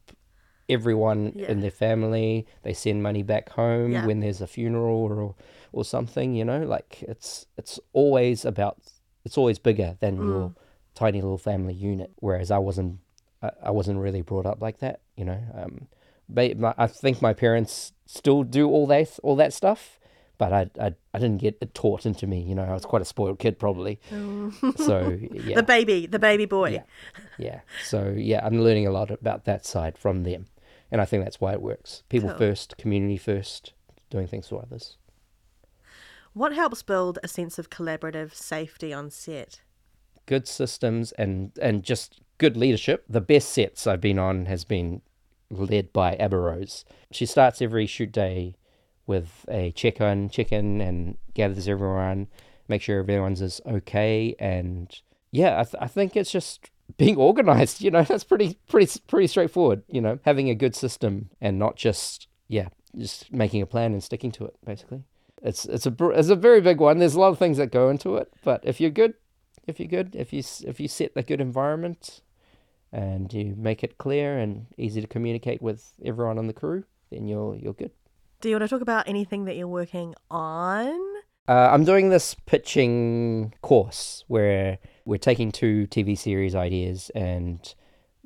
[0.69, 1.51] everyone Yeah.
[1.53, 4.07] in their family they send money back home Yeah.
[4.07, 5.35] when there's a funeral or
[5.73, 8.77] or something you know like it's it's always about
[9.25, 10.27] it's always bigger than Mm.
[10.29, 10.45] your
[10.95, 12.93] tiny little family unit whereas i wasn't
[13.43, 15.89] I, I wasn't really brought up like that you know um
[16.29, 19.99] but my, i think my parents still do all that all that stuff
[20.39, 23.03] but I, I i didn't get it taught into me you know i was quite
[23.03, 24.53] a spoiled kid probably mm.
[24.79, 26.71] so yeah The baby, the baby boy.
[26.71, 26.83] yeah
[27.39, 30.47] yeah so yeah i'm learning a lot about that side from them
[30.91, 32.39] and i think that's why it works people Cool.
[32.39, 33.73] first community first
[34.11, 34.97] doing things for others
[36.33, 39.63] What helps build a sense of collaborative safety on set?
[40.27, 43.05] good systems and and just good leadership.
[43.09, 45.01] The best sets I've been on has been
[45.51, 46.85] led by Abba Rose.
[47.11, 48.57] She starts every shoot day
[49.07, 52.29] with a check on check in and gathers everyone,
[52.69, 55.01] make sure everyone's is okay, and
[55.31, 57.81] yeah, I, th- I think it's just being organized.
[57.81, 59.83] You know, that's pretty pretty pretty straightforward.
[59.89, 64.03] You know, having a good system and not just yeah, just making a plan and
[64.03, 64.55] sticking to it.
[64.65, 65.03] Basically,
[65.43, 66.99] it's it's a it's a very big one.
[66.99, 69.15] There's a lot of things that go into it, but if you're good,
[69.67, 72.21] if you're good, if you if you set a good environment,
[72.93, 77.27] and you make it clear and easy to communicate with everyone on the crew, then
[77.27, 77.91] you're you're good.
[78.41, 80.99] Do you want to talk about anything that you're working on?
[81.49, 87.75] Uh, I'm doing this pitching course where we're taking two TV series ideas and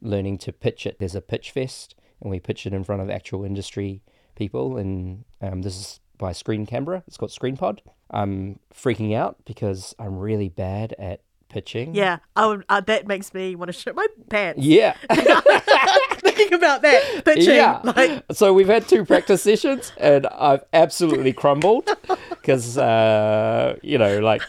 [0.00, 0.98] learning to pitch it.
[0.98, 4.02] There's a pitch fest, and we pitch it in front of actual industry
[4.34, 7.04] people, and um, this is by Screen Canberra.
[7.06, 7.82] It's called Screen Pod.
[8.10, 11.94] I'm freaking out because I'm really bad at pitching.
[11.94, 14.62] Yeah, I would, uh, that makes me want to shit my pants.
[14.62, 14.96] Yeah.
[16.24, 17.80] Thinking about that pitching, yeah.
[17.84, 21.88] like so we've had two practice sessions and I've absolutely crumbled
[22.30, 24.42] because, uh, you know, like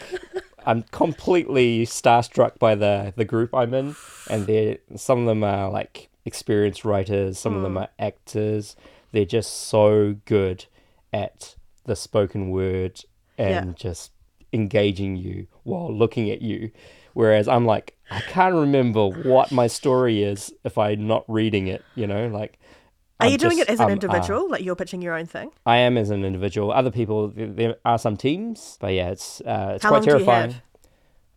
[0.66, 3.96] I'm completely starstruck by the, the group I'm in.
[4.30, 8.76] And they're, some of them are like experienced writers, some of them are actors.
[9.12, 10.66] They're just so good
[11.12, 13.04] at the spoken word
[13.36, 13.72] and Yeah.
[13.76, 14.12] just
[14.52, 16.70] engaging you while looking at you.
[17.14, 21.82] Whereas I'm like, I can't remember what my story is if I'm not reading it,
[21.94, 22.28] you know?
[22.28, 22.58] Like,
[23.20, 24.48] Are I'm you doing just- it as an uh, individual?
[24.50, 25.50] like you're pitching your own thing?
[25.66, 26.72] I am as an individual.
[26.72, 30.04] Other people, there- there are some teams, but yeah, it's uh, it's How quite long
[30.04, 30.54] do you terrifying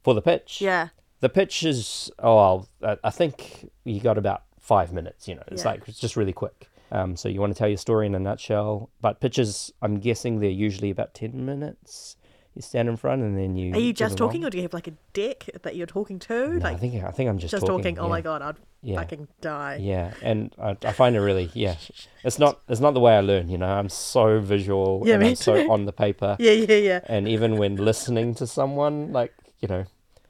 [0.03, 0.61] for the pitch.
[0.61, 0.89] Yeah.
[1.21, 5.27] The pitch is oh, I- I think you got about five minutes.
[5.27, 5.71] You know, it's Yeah.
[5.71, 6.69] like it's just really quick.
[6.91, 10.39] Um, so you want to tell your story in a nutshell, but pitches, I'm guessing
[10.39, 12.15] they're usually about ten minutes.
[12.55, 13.73] You stand in front and then you.
[13.73, 14.47] Are you just talking, on.
[14.47, 16.47] or do you have like a deck that you're talking to?
[16.53, 17.99] No, I like think I think I'm just, just talking.
[17.99, 18.09] Oh yeah.
[18.09, 18.95] my god, I'd Yeah.
[18.95, 19.79] fucking die.
[19.81, 21.75] Yeah, and I, I find it really yeah.
[22.23, 23.49] It's not it's not the way I learn.
[23.49, 26.37] You know, I'm so visual Yeah, and me I'm so on the paper.
[26.45, 26.99] Yeah, yeah, yeah.
[27.07, 29.83] and even when listening to someone like you know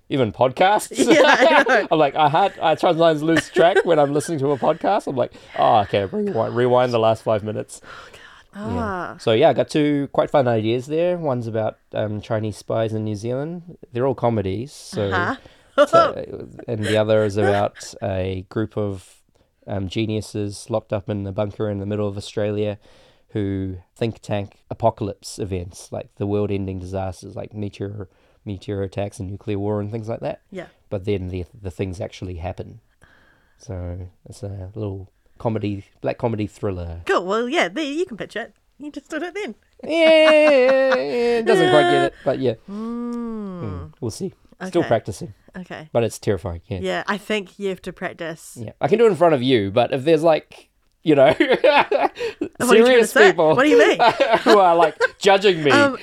[0.10, 4.38] even podcasts Yeah, I i'm like i had i sometimes lose track when i'm listening
[4.38, 7.82] to a podcast i'm like oh okay rewind, rewind the last five minutes
[8.58, 12.94] Ah, so yeah i got two quite fun ideas there one's about um, chinese spies
[12.94, 15.36] in new zealand they're all comedies so huh?
[15.86, 19.22] so- and the other is about a group of
[19.68, 22.78] um, geniuses locked up in a bunker in the middle of Australia
[23.30, 28.08] who think tank apocalypse events like the world ending disasters like meteor
[28.46, 30.42] meteor attacks and nuclear war and things like that.
[30.52, 30.68] Yeah.
[30.90, 32.80] But then the the things actually happen.
[33.58, 37.02] So it's a little comedy black comedy thriller.
[37.06, 37.26] Cool.
[37.26, 38.54] Well, yeah, there you can pitch it.
[38.78, 39.56] You just did it then.
[39.84, 43.62] yeah, it doesn't quite get it, but yeah, Mm.
[43.62, 44.34] Mm, we'll see.
[44.68, 44.88] Still Okay.
[44.88, 45.90] practicing, Okay.
[45.92, 46.62] but it's terrifying.
[46.68, 46.80] Yeah.
[46.82, 48.58] Yeah, I think you have to practice.
[48.60, 50.70] Yeah, I can do it in front of you, but if there's like,
[51.04, 53.98] you know, What you serious people What do you mean?
[54.44, 55.98] who are like judging me, Um,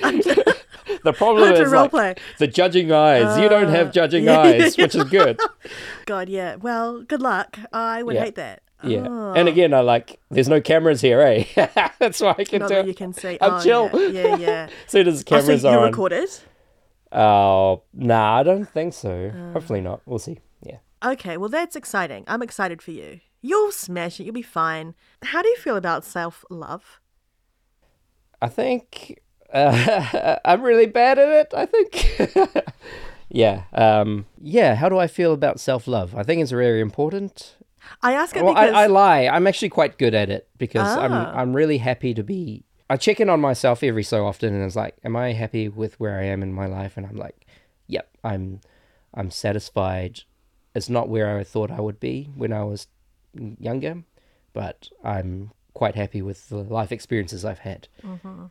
[1.03, 2.15] the problem is role like, play.
[2.39, 3.39] the judging eyes.
[3.39, 4.39] you don't have judging yeah.
[4.39, 5.39] eyes, which is good.
[6.05, 6.55] God, yeah.
[6.55, 7.57] Well, good luck.
[7.73, 8.23] I would Yeah.
[8.25, 8.61] hate that.
[8.83, 10.19] Yeah, Oh, and again, I like.
[10.29, 11.45] There's no cameras here, eh?
[11.99, 12.83] That's why I can not tell.
[12.83, 13.37] that you can see.
[13.41, 13.89] I'm oh, chill.
[13.93, 14.35] Yeah, yeah.
[14.35, 14.69] yeah.
[14.87, 16.29] Soon as oh, cameras so are you recorded?
[17.11, 19.31] Oh, nah, I don't think so.
[19.33, 19.53] Uh.
[19.53, 20.01] Hopefully not.
[20.05, 20.39] We'll see.
[20.61, 20.77] Yeah.
[21.05, 22.23] Okay, well, that's exciting.
[22.27, 23.19] I'm excited for you.
[23.41, 24.23] You'll smash it.
[24.23, 24.95] You'll be fine.
[25.21, 26.99] How do you feel about self love?
[28.41, 29.21] I think
[29.53, 31.53] uh, I'm really bad at it.
[31.53, 32.65] I think.
[33.29, 33.63] yeah.
[33.73, 34.75] Um, yeah.
[34.75, 36.15] How do I feel about self love?
[36.15, 37.57] I think it's very important.
[38.01, 38.75] I ask it Well, I, because.
[38.77, 39.27] I lie.
[39.27, 41.33] I'm actually quite good at it because I'm Ah.
[41.35, 42.63] I'm really happy to be.
[42.89, 45.99] I check in on myself every so often, and it's like, am I happy with
[45.99, 46.97] where I am in my life?
[46.97, 47.45] And I'm like,
[47.87, 48.61] yep, I'm
[49.13, 50.21] I'm satisfied.
[50.75, 52.87] It's not where I thought I would be when I was
[53.59, 54.03] younger,
[54.53, 57.87] but I'm quite happy with the life experiences I've had.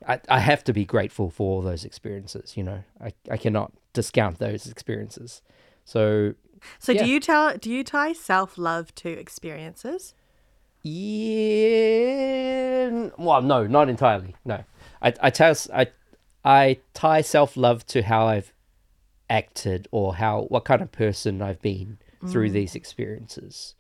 [0.09, 2.57] I, I have to be grateful for all those experiences.
[2.57, 5.40] You know, I, I cannot discount those experiences.
[5.84, 6.34] So
[6.79, 7.05] so, yeah.
[7.05, 7.57] do you tell?
[7.57, 10.15] Do you tie self love to experiences?
[10.83, 11.01] Yeah.
[13.17, 14.35] Well, no, not entirely.
[14.45, 14.65] No,
[15.01, 15.87] I I tell I
[16.45, 18.53] I tie self love to how I've
[19.31, 21.99] acted or how what kind of person I've been
[22.29, 22.53] through mm.
[22.53, 23.75] these experiences,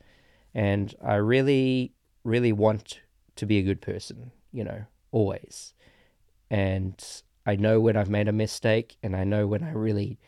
[0.54, 1.92] and I really
[2.24, 3.00] really want
[3.36, 4.30] to be a good person.
[4.52, 5.74] You know, always,
[6.50, 7.02] and
[7.44, 10.18] I know when I've made a mistake, and I know when I really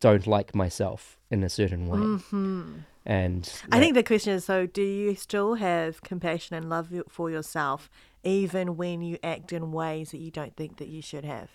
[0.00, 1.98] don't like myself in a certain way.
[1.98, 2.74] Mm-hmm.
[3.06, 7.30] And I think the question is so, do you still have compassion and love for
[7.30, 7.88] yourself
[8.22, 11.48] even when you act in ways that you don't think that you should have?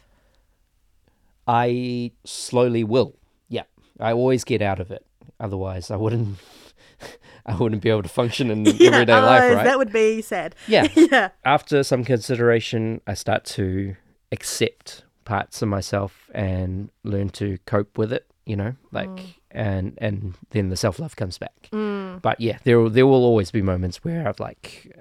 [1.48, 3.16] I slowly will.
[3.50, 3.64] Yeah,
[4.00, 5.06] I always get out of it.
[5.40, 6.38] Otherwise, I wouldn't.
[7.46, 9.64] I wouldn't be able to function in everyday life, oh, right?
[9.64, 10.56] That would be sad.
[10.68, 10.88] Yeah.
[10.96, 11.30] yeah.
[11.44, 13.98] After some consideration, I start to
[14.32, 18.26] accept parts of myself and learn to cope with it.
[18.46, 19.10] You know, like
[19.52, 21.70] and and then the self love comes back.
[21.72, 24.92] But yeah, there will- there will always be moments where I've like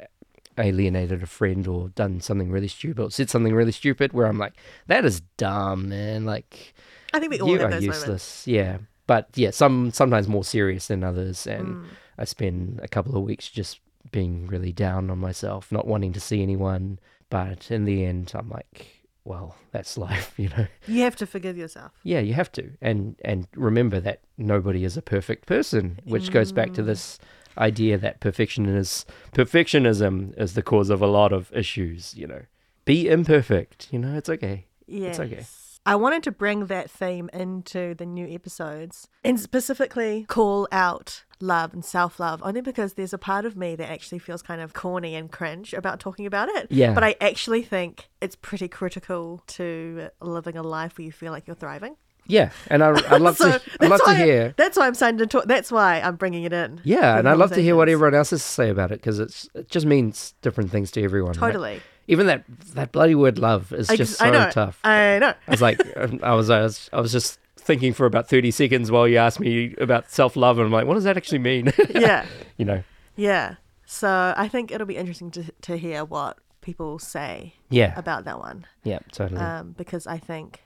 [0.59, 4.39] alienated a friend or done something really stupid or said something really stupid where I'm
[4.39, 4.53] like,
[4.87, 6.25] that is dumb, man.
[6.25, 6.75] Like
[7.15, 8.07] I think we all you have are those useless.
[8.07, 8.47] moments.
[8.47, 11.85] Yeah, but yeah, some sometimes more serious than others, and Mm.
[12.19, 13.81] I spend a couple of weeks just
[14.11, 16.99] being really down on myself, not wanting to see anyone.
[17.31, 20.67] But in the end, I'm like, well, that's life, you know.
[20.87, 21.93] You have to forgive yourself.
[22.03, 26.53] Yeah, you have to, and and remember that nobody is a perfect person, which goes
[26.53, 26.75] back Mm.
[26.75, 27.19] to this
[27.59, 32.43] idea that perfection is perfectionism is the cause of a lot of issues, you know.
[32.85, 33.89] be imperfect.
[33.93, 34.67] You know, it's okay.
[34.87, 35.45] Yeah, it's okay.
[35.85, 41.75] I wanted to bring that theme into the new episodes and specifically call out love
[41.75, 44.73] and self love, only because there's a part of me that actually feels kind of
[44.73, 46.69] corny and cringe about talking about it.
[46.71, 46.95] Yeah.
[46.95, 51.47] But I actually think it's pretty critical to living a life where you feel like
[51.47, 51.97] you're thriving.
[52.25, 54.55] Yeah, and I I love So to I love to hear.
[54.57, 55.47] That's why I'm starting to talk.
[55.47, 56.81] That's why I'm bringing it in.
[56.85, 59.19] Yeah, and I love to hear what everyone else has to say about it because
[59.19, 61.33] it's it just means different things to everyone.
[61.33, 61.41] right?
[61.51, 61.81] Totally.
[62.07, 64.51] Even that that bloody word love is I just so I know.
[64.51, 64.79] tough.
[64.85, 65.35] I know.
[65.49, 68.51] I was like, um, I was, I was, I was just thinking for about thirty
[68.51, 71.39] seconds while you asked me about self love, and I'm like, what does that actually
[71.41, 71.73] mean?
[71.95, 72.27] Yeah.
[72.57, 72.83] you know?
[73.17, 73.57] Yeah.
[73.87, 78.39] So I think it'll be interesting to to hear what people say Yeah, about that
[78.39, 78.67] one.
[78.85, 79.41] yeah, totally.
[79.41, 80.61] um, because I think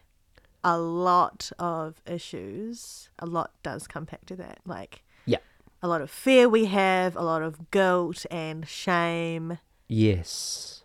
[0.62, 4.58] a lot of issues, a lot does come back to that.
[4.66, 5.38] Like, Yeah.
[5.82, 9.58] a lot of fear we have, a lot of guilt and shame.
[9.88, 10.75] yes,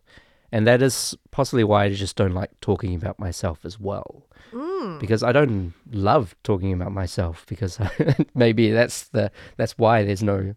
[0.52, 4.24] and that is possibly why I just don't like talking about myself as well.
[4.54, 5.00] Mm.
[5.00, 7.80] Because I don't love talking about myself because
[8.36, 10.56] maybe that's the that's why there's no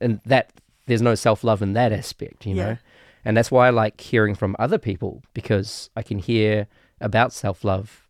[0.00, 0.52] and that
[0.86, 2.64] there's no self love in that aspect, you Yeah.
[2.64, 2.78] know.
[3.24, 6.68] And that's why I like hearing from other people because I can hear
[7.00, 8.08] about self love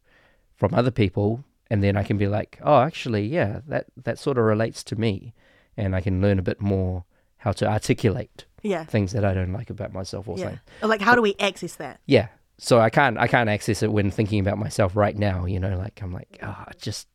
[0.54, 4.38] from other people and then I can be like, oh, actually, yeah, that that sort
[4.38, 5.34] of relates to me,
[5.76, 7.04] and I can learn a bit more
[7.38, 8.84] how to articulate Yeah.
[8.84, 10.44] things that I don't like about myself or Yeah.
[10.44, 10.60] something.
[10.82, 12.00] Or, Like, how do we access that?
[12.06, 12.28] Yeah.
[12.58, 15.76] So I can't I can't access it when thinking about myself right now, you know,
[15.76, 17.06] like I'm like, oh, just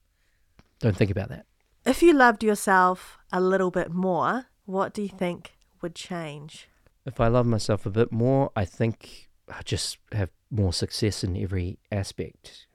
[0.79, 1.45] don't think about that.
[1.85, 6.67] If you loved yourself a little bit more, what do you think would change?
[7.05, 11.35] If I love myself a bit more, I think I just have more success in
[11.35, 12.67] every aspect.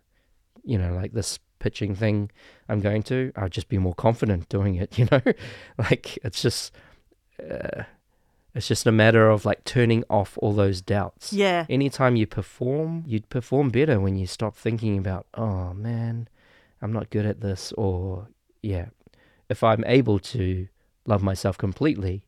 [0.65, 2.31] You know, like this pitching thing
[2.69, 5.23] I'm going to, I'll just be more confident doing it, you know?
[5.79, 6.73] like it's just
[7.49, 7.85] uh,
[8.57, 11.33] it's just a matter of like turning off all those doubts.
[11.33, 11.67] Yeah.
[11.69, 16.29] anytime you perform, you'd perform better when you stop thinking about, oh man,
[16.81, 18.29] I'm not good at this, or
[18.63, 18.87] yeah,
[19.49, 20.69] if I'm able to
[21.07, 22.25] love myself completely,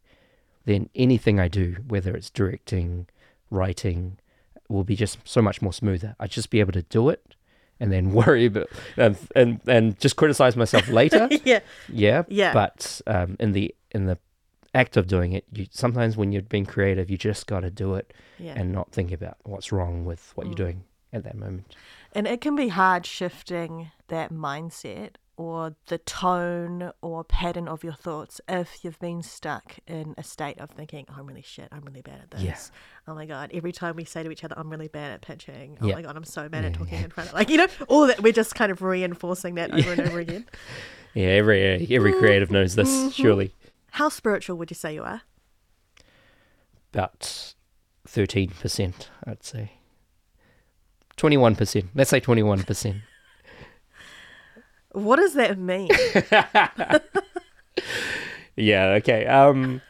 [0.66, 3.06] then anything I do, whether it's directing,
[3.50, 4.18] writing,
[4.68, 6.14] will be just so much more smoother.
[6.20, 7.34] I'd just be able to do it
[7.80, 11.28] and then worry about and and, and just criticize myself later.
[11.44, 11.60] yeah.
[11.90, 12.24] yeah.
[12.28, 12.52] Yeah.
[12.52, 14.18] But um, in the in the
[14.74, 17.94] act of doing it, you sometimes when you're being creative, you just got to do
[17.94, 18.54] it Yeah.
[18.56, 20.50] and not think about what's wrong with what Mm.
[20.50, 21.74] you're doing at that moment.
[22.12, 27.92] And it can be hard shifting that mindset or the tone or pattern of your
[27.92, 31.82] thoughts if you've been stuck in a state of thinking, oh, I'm really shit, I'm
[31.82, 32.42] really bad at this.
[32.42, 32.56] Yeah.
[33.06, 33.50] Oh my God.
[33.54, 35.78] Every time we say to each other, I'm really bad at pitching.
[35.80, 35.94] Oh Yeah.
[35.94, 37.04] my God, I'm so bad at talking yeah.
[37.04, 38.20] in front of, like, you know, all that.
[38.22, 40.44] We're just kind of reinforcing that over and over again.
[41.14, 42.88] Yeah, every every creative knows this.
[42.90, 43.08] Mm-hmm.
[43.08, 43.52] Surely,
[43.92, 45.22] How spiritual would you say you are?
[46.92, 47.54] about
[48.06, 49.72] thirteen percent, I'd say.
[51.16, 51.86] Twenty-one percent.
[51.94, 52.98] Let's say twenty-one percent.
[54.92, 55.90] What does that mean?
[58.56, 58.86] Yeah.
[58.94, 59.24] Okay.
[59.26, 59.80] Um,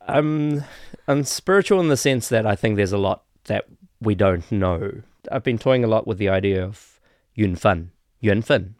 [0.00, 0.64] I'm
[1.06, 3.66] I'm spiritual in the sense that I think there's a lot that
[4.00, 5.02] we don't know.
[5.30, 6.98] I've been toying a lot with the idea of
[7.34, 8.74] yun fun, yun fun,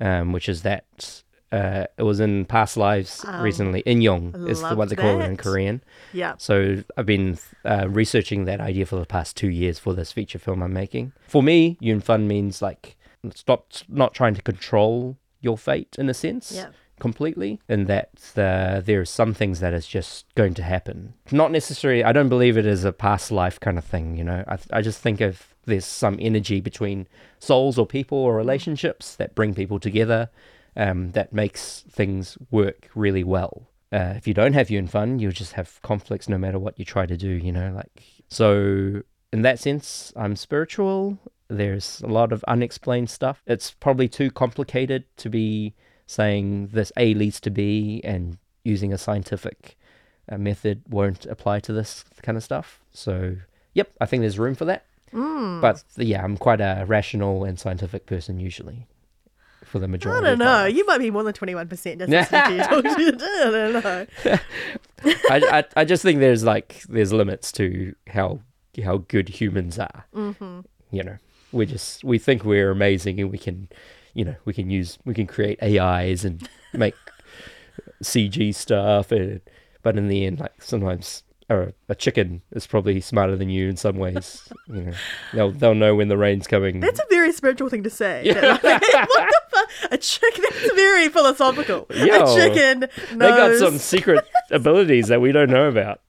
[0.00, 1.21] um, which is that
[1.52, 3.82] uh, it was in past lives Um, recently.
[3.84, 5.36] Inyong is the, what they call it in.
[5.36, 5.82] Korean.
[6.12, 6.34] yeah.
[6.38, 10.38] So I've been uh, researching that idea for the past two years for this feature
[10.38, 11.12] film I'm making.
[11.28, 12.96] For me, yun fun means like
[13.34, 16.68] stop not trying to control your fate in a sense Yeah.
[17.00, 21.14] completely, and that uh, there are some things that is just going to happen.
[21.30, 22.02] Not necessarily.
[22.04, 24.16] I don't believe it is a past life kind of thing.
[24.16, 27.06] You know, I I just think of there's some energy between
[27.38, 30.28] souls or people or relationships that bring people together,
[30.76, 33.68] um, that makes things work really well.
[33.92, 36.84] Uh, if you don't have yun fun, you'll just have conflicts no matter what you
[36.84, 37.28] try to do.
[37.28, 39.02] You know, like so.
[39.32, 41.18] In that sense, I'm spiritual.
[41.48, 43.42] There's a lot of unexplained stuff.
[43.46, 45.74] It's probably too complicated to be
[46.06, 49.78] saying this A leads to B and using a scientific
[50.30, 52.80] uh, method won't apply to this kind of stuff.
[52.92, 53.36] So,
[53.72, 54.84] yep, I think there's room for that.
[55.14, 55.62] Mm.
[55.62, 58.86] But yeah, I'm quite a rational and scientific person usually
[59.72, 60.24] for the I majority.
[60.24, 60.66] don't of know.
[60.66, 62.86] You might be more than 21% just listening to you talk.
[62.86, 64.06] I don't know.
[65.30, 68.40] I, I, I just think there's like there's limits to how
[68.84, 70.04] how good humans are.
[70.14, 70.60] Mm-hmm.
[70.90, 71.16] You know,
[71.52, 73.68] we just we think we're amazing and we can,
[74.12, 76.94] you know, we can use we can create AIs and make
[78.04, 79.40] CG stuff, and
[79.82, 81.22] but in the end, like sometimes.
[81.50, 84.48] A, a chicken is probably smarter than you in some ways.
[84.68, 84.92] You know,
[85.34, 86.80] they'll they'll know when the rain's coming.
[86.80, 88.22] That's a very spiritual thing to say.
[88.24, 88.56] Yeah.
[88.56, 89.41] That, like, what the?
[89.90, 90.44] A chicken?
[90.50, 91.86] That's very philosophical.
[91.94, 92.88] Yo, a chicken knows.
[93.10, 96.00] they got some secret abilities that we don't know about.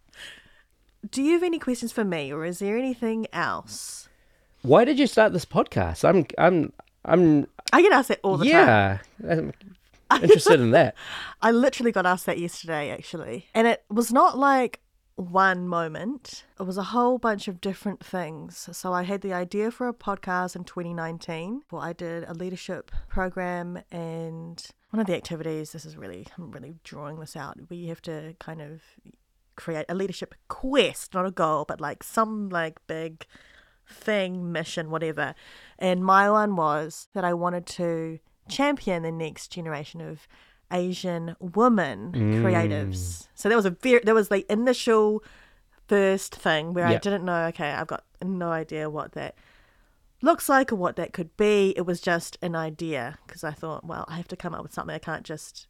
[1.10, 4.08] do you have any questions for me, or is there anything else?
[4.62, 6.08] Why did you start this podcast?
[6.08, 6.72] I'm I'm
[7.06, 8.54] I'm I get asked that all the time.
[8.54, 8.98] yeah.
[10.10, 10.96] I'm interested in that.
[11.42, 13.48] I literally got asked that yesterday, actually.
[13.56, 14.80] And it was not like
[15.16, 18.68] one moment, it was a whole bunch of different things.
[18.72, 21.64] So I had the idea for a podcast in 2019.
[21.72, 26.52] Well, I did a leadership program, and one of the activities, this is really, I'm
[26.52, 28.82] really drawing this out, where you have to kind of
[29.56, 33.26] create a leadership quest, not a goal, but like some like big
[33.88, 35.36] thing, mission, whatever.
[35.78, 40.28] And my one was that I wanted to champion the next generation of
[40.74, 42.98] Asian women creatives.
[42.98, 43.28] Mm.
[43.36, 45.24] So that was a very that was the initial
[45.88, 49.36] first thing where I didn't know, okay, I've got no idea what that
[50.22, 51.74] looks like or what that could be.
[51.76, 54.74] It was just an idea because I thought, well, I have to come up with
[54.74, 54.96] something.
[54.96, 55.68] I can't just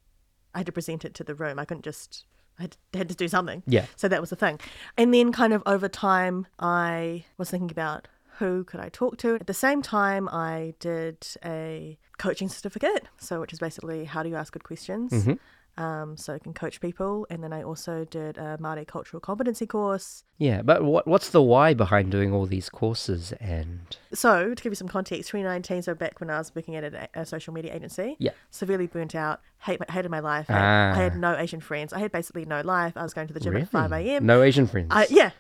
[0.53, 1.59] I had to present it to the room.
[1.59, 2.25] I couldn't just
[2.57, 3.63] I had, had to do something.
[3.65, 3.87] Yeah.
[3.95, 4.59] So that was the thing.
[4.97, 8.07] And then kind of over time I was thinking about
[8.39, 9.35] who could I talk to.
[9.35, 14.29] At the same time I did a coaching certificate, so which is basically how do
[14.29, 15.27] you ask good questions.
[15.75, 19.65] Um, so I can coach people, and then I also did a Māori cultural competency
[19.65, 20.23] course.
[20.37, 23.79] Yeah, but what what's the why behind doing all these courses and
[24.13, 27.09] So, to give you some context, 2019, so back when I was working at a,
[27.15, 28.33] a social media agency, Yeah.
[28.51, 30.47] severely burnt out, hate, hated my life.
[30.47, 30.91] I, Ah.
[30.91, 31.91] I had no Asian friends.
[31.91, 32.93] I had basically no life.
[32.95, 34.27] I was going to the gym at 5 a.m.
[34.27, 34.89] No Asian friends.
[34.91, 35.31] I, yeah.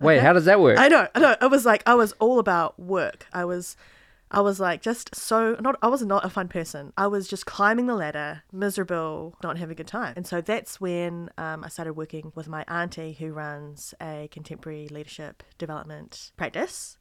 [0.00, 0.24] Wait, okay.
[0.24, 0.78] how does that work?
[0.78, 1.36] I know, I know.
[1.40, 3.26] It was like I was all about work.
[3.32, 3.76] I was,
[4.30, 5.76] I was like just so not.
[5.82, 6.92] I was not a fun person.
[6.96, 10.14] I was just climbing the ladder, miserable, not having a good time.
[10.16, 14.88] And so that's when um, I started working with my auntie, who runs a contemporary
[14.88, 16.96] leadership development practice.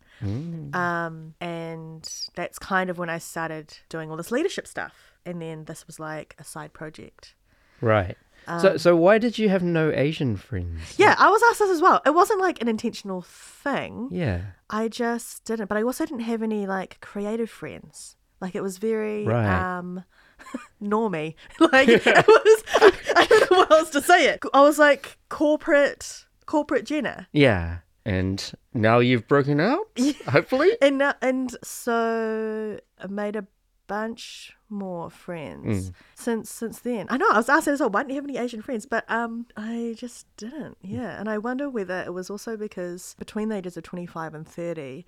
[0.76, 5.14] Um, and that's kind of when I started doing all this leadership stuff.
[5.26, 7.36] And then this was like a side project.
[7.82, 8.18] right.
[8.58, 10.80] So so why did you have no Asian friends?
[10.82, 12.02] Um, Yeah, I was asked this as well.
[12.06, 14.10] It wasn't like an intentional thing.
[14.12, 14.42] Yeah.
[14.70, 15.68] I just didn't.
[15.68, 18.16] But I also didn't have any like creative friends.
[18.42, 19.78] Like it was very Right.
[19.78, 20.04] um
[20.82, 21.36] normie.
[21.60, 24.40] Like it was I, I don't know what else to say it.
[24.54, 27.28] I was like corporate corporate Jenna.
[27.32, 27.80] Yeah.
[28.06, 29.86] And now you've broken out?
[30.28, 30.72] Hopefully?
[30.82, 33.46] And now- and so I made a
[33.90, 37.08] bunch more friends since since then.
[37.10, 37.90] I know I was asked that as well.
[37.90, 38.86] Why didn't you have any Asian friends?
[38.86, 40.78] But um, I just didn't.
[40.82, 44.34] Yeah, and I wonder whether it was also because between the ages of twenty five
[44.34, 45.06] and thirty.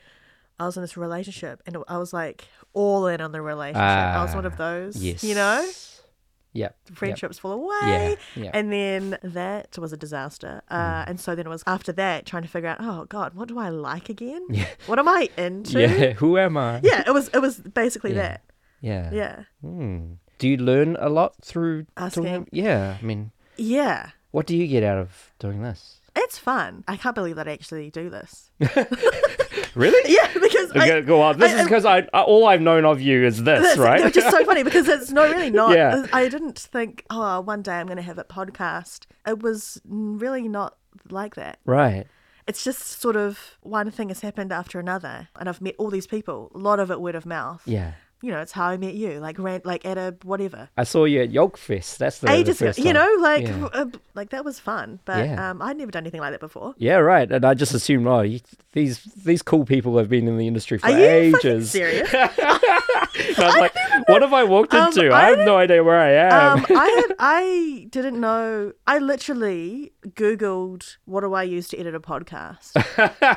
[0.59, 3.81] I was in this relationship and I was like all in on the relationship.
[3.81, 5.23] I was one of Ah, those, Yes.
[5.23, 5.67] you know,
[6.53, 6.75] Yep.
[6.93, 7.77] friendships fall away.
[8.35, 8.51] Yeah, yeah.
[8.53, 10.61] And then that was a disaster.
[10.69, 13.47] Uh, And so then it was after that trying to figure out, oh God, what
[13.47, 14.43] do I like again?
[14.85, 15.79] What am I into?
[15.87, 16.13] Yeah.
[16.21, 16.81] Who am I?
[16.83, 18.21] Yeah, it was it was basically Yeah.
[18.21, 18.41] that.
[18.81, 19.09] Yeah.
[19.13, 19.43] Yeah.
[19.61, 20.13] Hmm.
[20.39, 22.23] Do you learn a lot through Asking.
[22.23, 22.47] talking?
[22.51, 22.97] Yeah.
[22.99, 24.09] I mean, Yeah.
[24.31, 25.99] what do you get out of doing this?
[26.15, 26.83] It's fun.
[26.87, 28.51] I can't believe that I actually do this.
[29.73, 30.01] Really?
[30.13, 31.37] Yeah, because I, go on.
[31.39, 34.03] This I- is because I, I all I've known of you is this, that's, right?
[34.03, 35.75] Which is so funny because it's no, really not.
[35.75, 36.05] Yeah.
[36.11, 39.05] I didn't think, oh, one day I'm going to have a podcast.
[39.25, 40.77] It was really not
[41.09, 41.59] like that.
[41.65, 42.05] right.
[42.47, 46.07] It's just sort of one thing has happened after another, and I've met all these
[46.07, 46.51] people.
[46.55, 47.61] A lot of it word of mouth.
[47.65, 47.93] Yeah.
[48.23, 50.69] You know, it's how I met you, like ran, like at a whatever.
[50.77, 51.97] I saw you at Yolk Fest.
[51.99, 53.65] That's the, the Ages ago, you know, like Yeah.
[53.73, 55.49] uh, like that was fun, but Yeah.
[55.51, 56.75] um, I'd never done anything like that before.
[56.77, 57.31] Yeah, right.
[57.31, 58.39] And I just assumed, oh, you,
[58.73, 61.71] these these cool people have been in the industry for Are you ages.
[61.71, 62.13] serious?
[63.13, 63.75] And I was like,
[64.07, 65.09] what have I walked Um, into?
[65.11, 66.59] I I have no idea where I am.
[66.59, 68.71] um, I had I didn't know.
[68.87, 72.71] I literally googled what do I use to edit a podcast.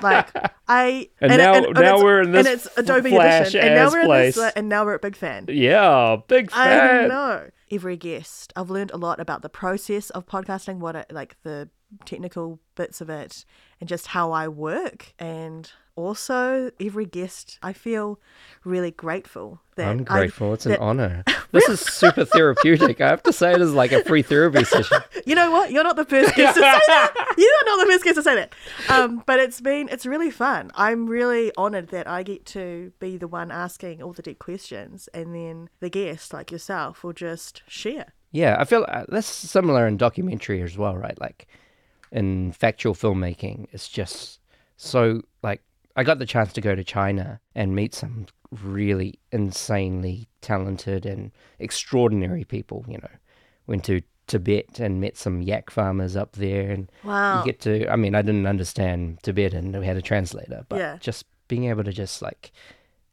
[0.02, 0.30] like
[0.68, 3.90] I And now- now it's- we're in this and it's Adobe flash Audition, and now
[3.90, 4.34] we're in place.
[4.34, 5.46] this, uh, and now we're at Big Fan.
[5.48, 7.04] yeah, big Fan.
[7.04, 8.52] I know every guest.
[8.56, 11.68] I've learned a lot about the process of podcasting, what it, like the
[12.04, 13.44] technical bits of it,
[13.80, 15.12] and just how I work.
[15.18, 18.18] And also, every guest, I feel
[18.64, 20.52] really grateful that I'm I've- grateful.
[20.54, 21.24] it's an honor.
[21.54, 23.00] This is super therapeutic.
[23.00, 24.98] I have to say, it is like a free therapy session.
[25.24, 25.70] You know what?
[25.70, 27.34] You're not the first guest to say that.
[27.38, 28.52] You are not the first guest to say that.
[28.88, 30.72] Um, but it's been it's really fun.
[30.74, 35.08] I'm really honoured that I get to be the one asking all the deep questions,
[35.14, 38.14] and then the guest, like yourself, will just share.
[38.32, 41.20] Yeah, I feel uh, that's similar in documentary as well, right?
[41.20, 41.46] Like
[42.10, 44.40] in factual filmmaking, it's just
[44.76, 45.62] so like
[45.96, 51.30] I got the chance to go to China and meet some really insanely talented and
[51.58, 52.84] extraordinary people.
[52.88, 53.10] You know,
[53.66, 57.38] went to Tibet and met some yak farmers up there, and Wow.
[57.40, 57.88] you get to.
[57.90, 60.96] I mean, I didn't understand Tibetan; we had a translator, but Yeah.
[61.00, 62.50] just being able to just like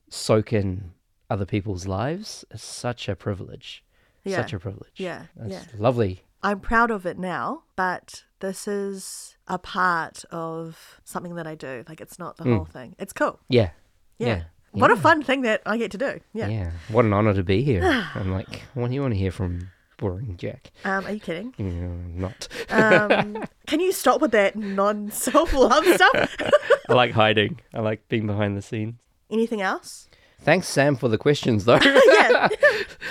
[0.10, 0.92] soak in
[1.30, 3.84] other people's lives is such a privilege.
[4.24, 4.38] Yeah.
[4.38, 4.94] Such a privilege.
[4.98, 5.64] Yeah, That's yeah.
[5.78, 6.24] lovely.
[6.44, 11.84] I'm proud of it now, but this is a part of something that I do.
[11.88, 12.56] Like it's not the Mm.
[12.58, 12.96] whole thing.
[13.00, 13.40] It's cool.
[13.50, 13.70] Yeah.
[14.18, 14.28] Yeah.
[14.28, 14.44] Yeah.
[14.74, 16.20] What a fun thing that I get to do.
[16.34, 16.48] Yeah.
[16.48, 16.72] Yeah.
[16.90, 17.82] What an honor to be here.
[18.16, 20.72] I'm like, what do you want to hear from boring Jack?
[20.86, 21.54] Um, are you kidding?
[22.20, 22.48] Not.
[22.70, 26.36] Um, can you stop with that non self love stuff?
[26.90, 27.60] I like hiding.
[27.74, 29.02] I like being behind the scenes.
[29.30, 30.08] Anything else?
[30.44, 31.80] Thanks, Sam, for the questions, though.
[31.84, 32.48] yeah.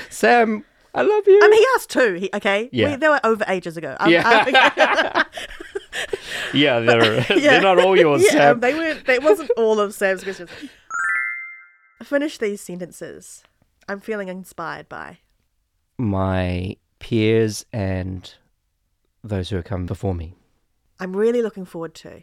[0.09, 0.65] Sam,
[0.95, 1.39] I love you.
[1.43, 2.15] I mean, he asked two.
[2.15, 2.69] He, okay.
[2.73, 2.91] Yeah.
[2.91, 3.97] We, they were over ages ago.
[4.01, 4.45] Um, Yeah.
[6.53, 7.37] yeah, they're, Yeah.
[7.37, 8.61] they're not all yours, yeah, Sam.
[8.61, 9.07] they weren't.
[9.07, 10.51] That wasn't all of Sam's questions.
[12.03, 13.45] Finish these sentences.
[13.89, 15.19] I'm feeling inspired by.
[15.99, 18.33] My peers and
[19.23, 20.35] those who have come before me
[20.99, 22.23] I'm really looking forward to.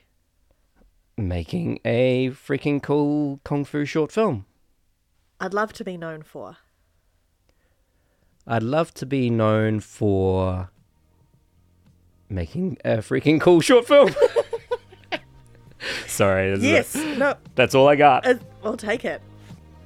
[1.17, 4.45] making a freaking cool kung fu short film.
[5.39, 6.57] I'd love to be known for.
[8.47, 10.69] I'd love to be known for
[12.29, 14.09] making a freaking cool short film.
[16.07, 16.95] Sorry, this Yes.
[16.95, 17.35] is No.
[17.55, 18.25] that's all I got.
[18.25, 19.21] Uh, we'll take it.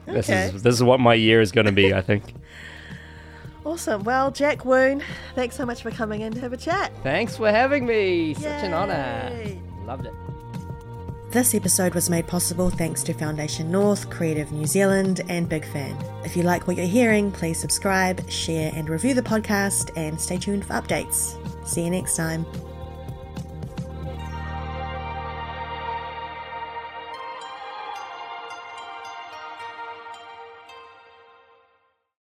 [0.06, 0.46] This Okay.
[0.56, 1.94] is this is what my year is going to be.
[1.94, 2.34] I think.
[3.64, 4.04] Awesome.
[4.04, 5.04] Well, Jack Woon,
[5.36, 6.92] thanks so much for coming in to have a chat.
[7.04, 8.34] Thanks for having me.
[8.34, 9.32] Such an honor.
[9.86, 10.14] Loved it.
[11.32, 15.98] This episode was made possible thanks to Foundation North, Creative New Zealand, and Big Fan.
[16.26, 20.38] If you like what you're hearing, please subscribe, share, and review the podcast, and stay
[20.38, 21.38] tuned for updates.
[21.66, 22.46] See you next time.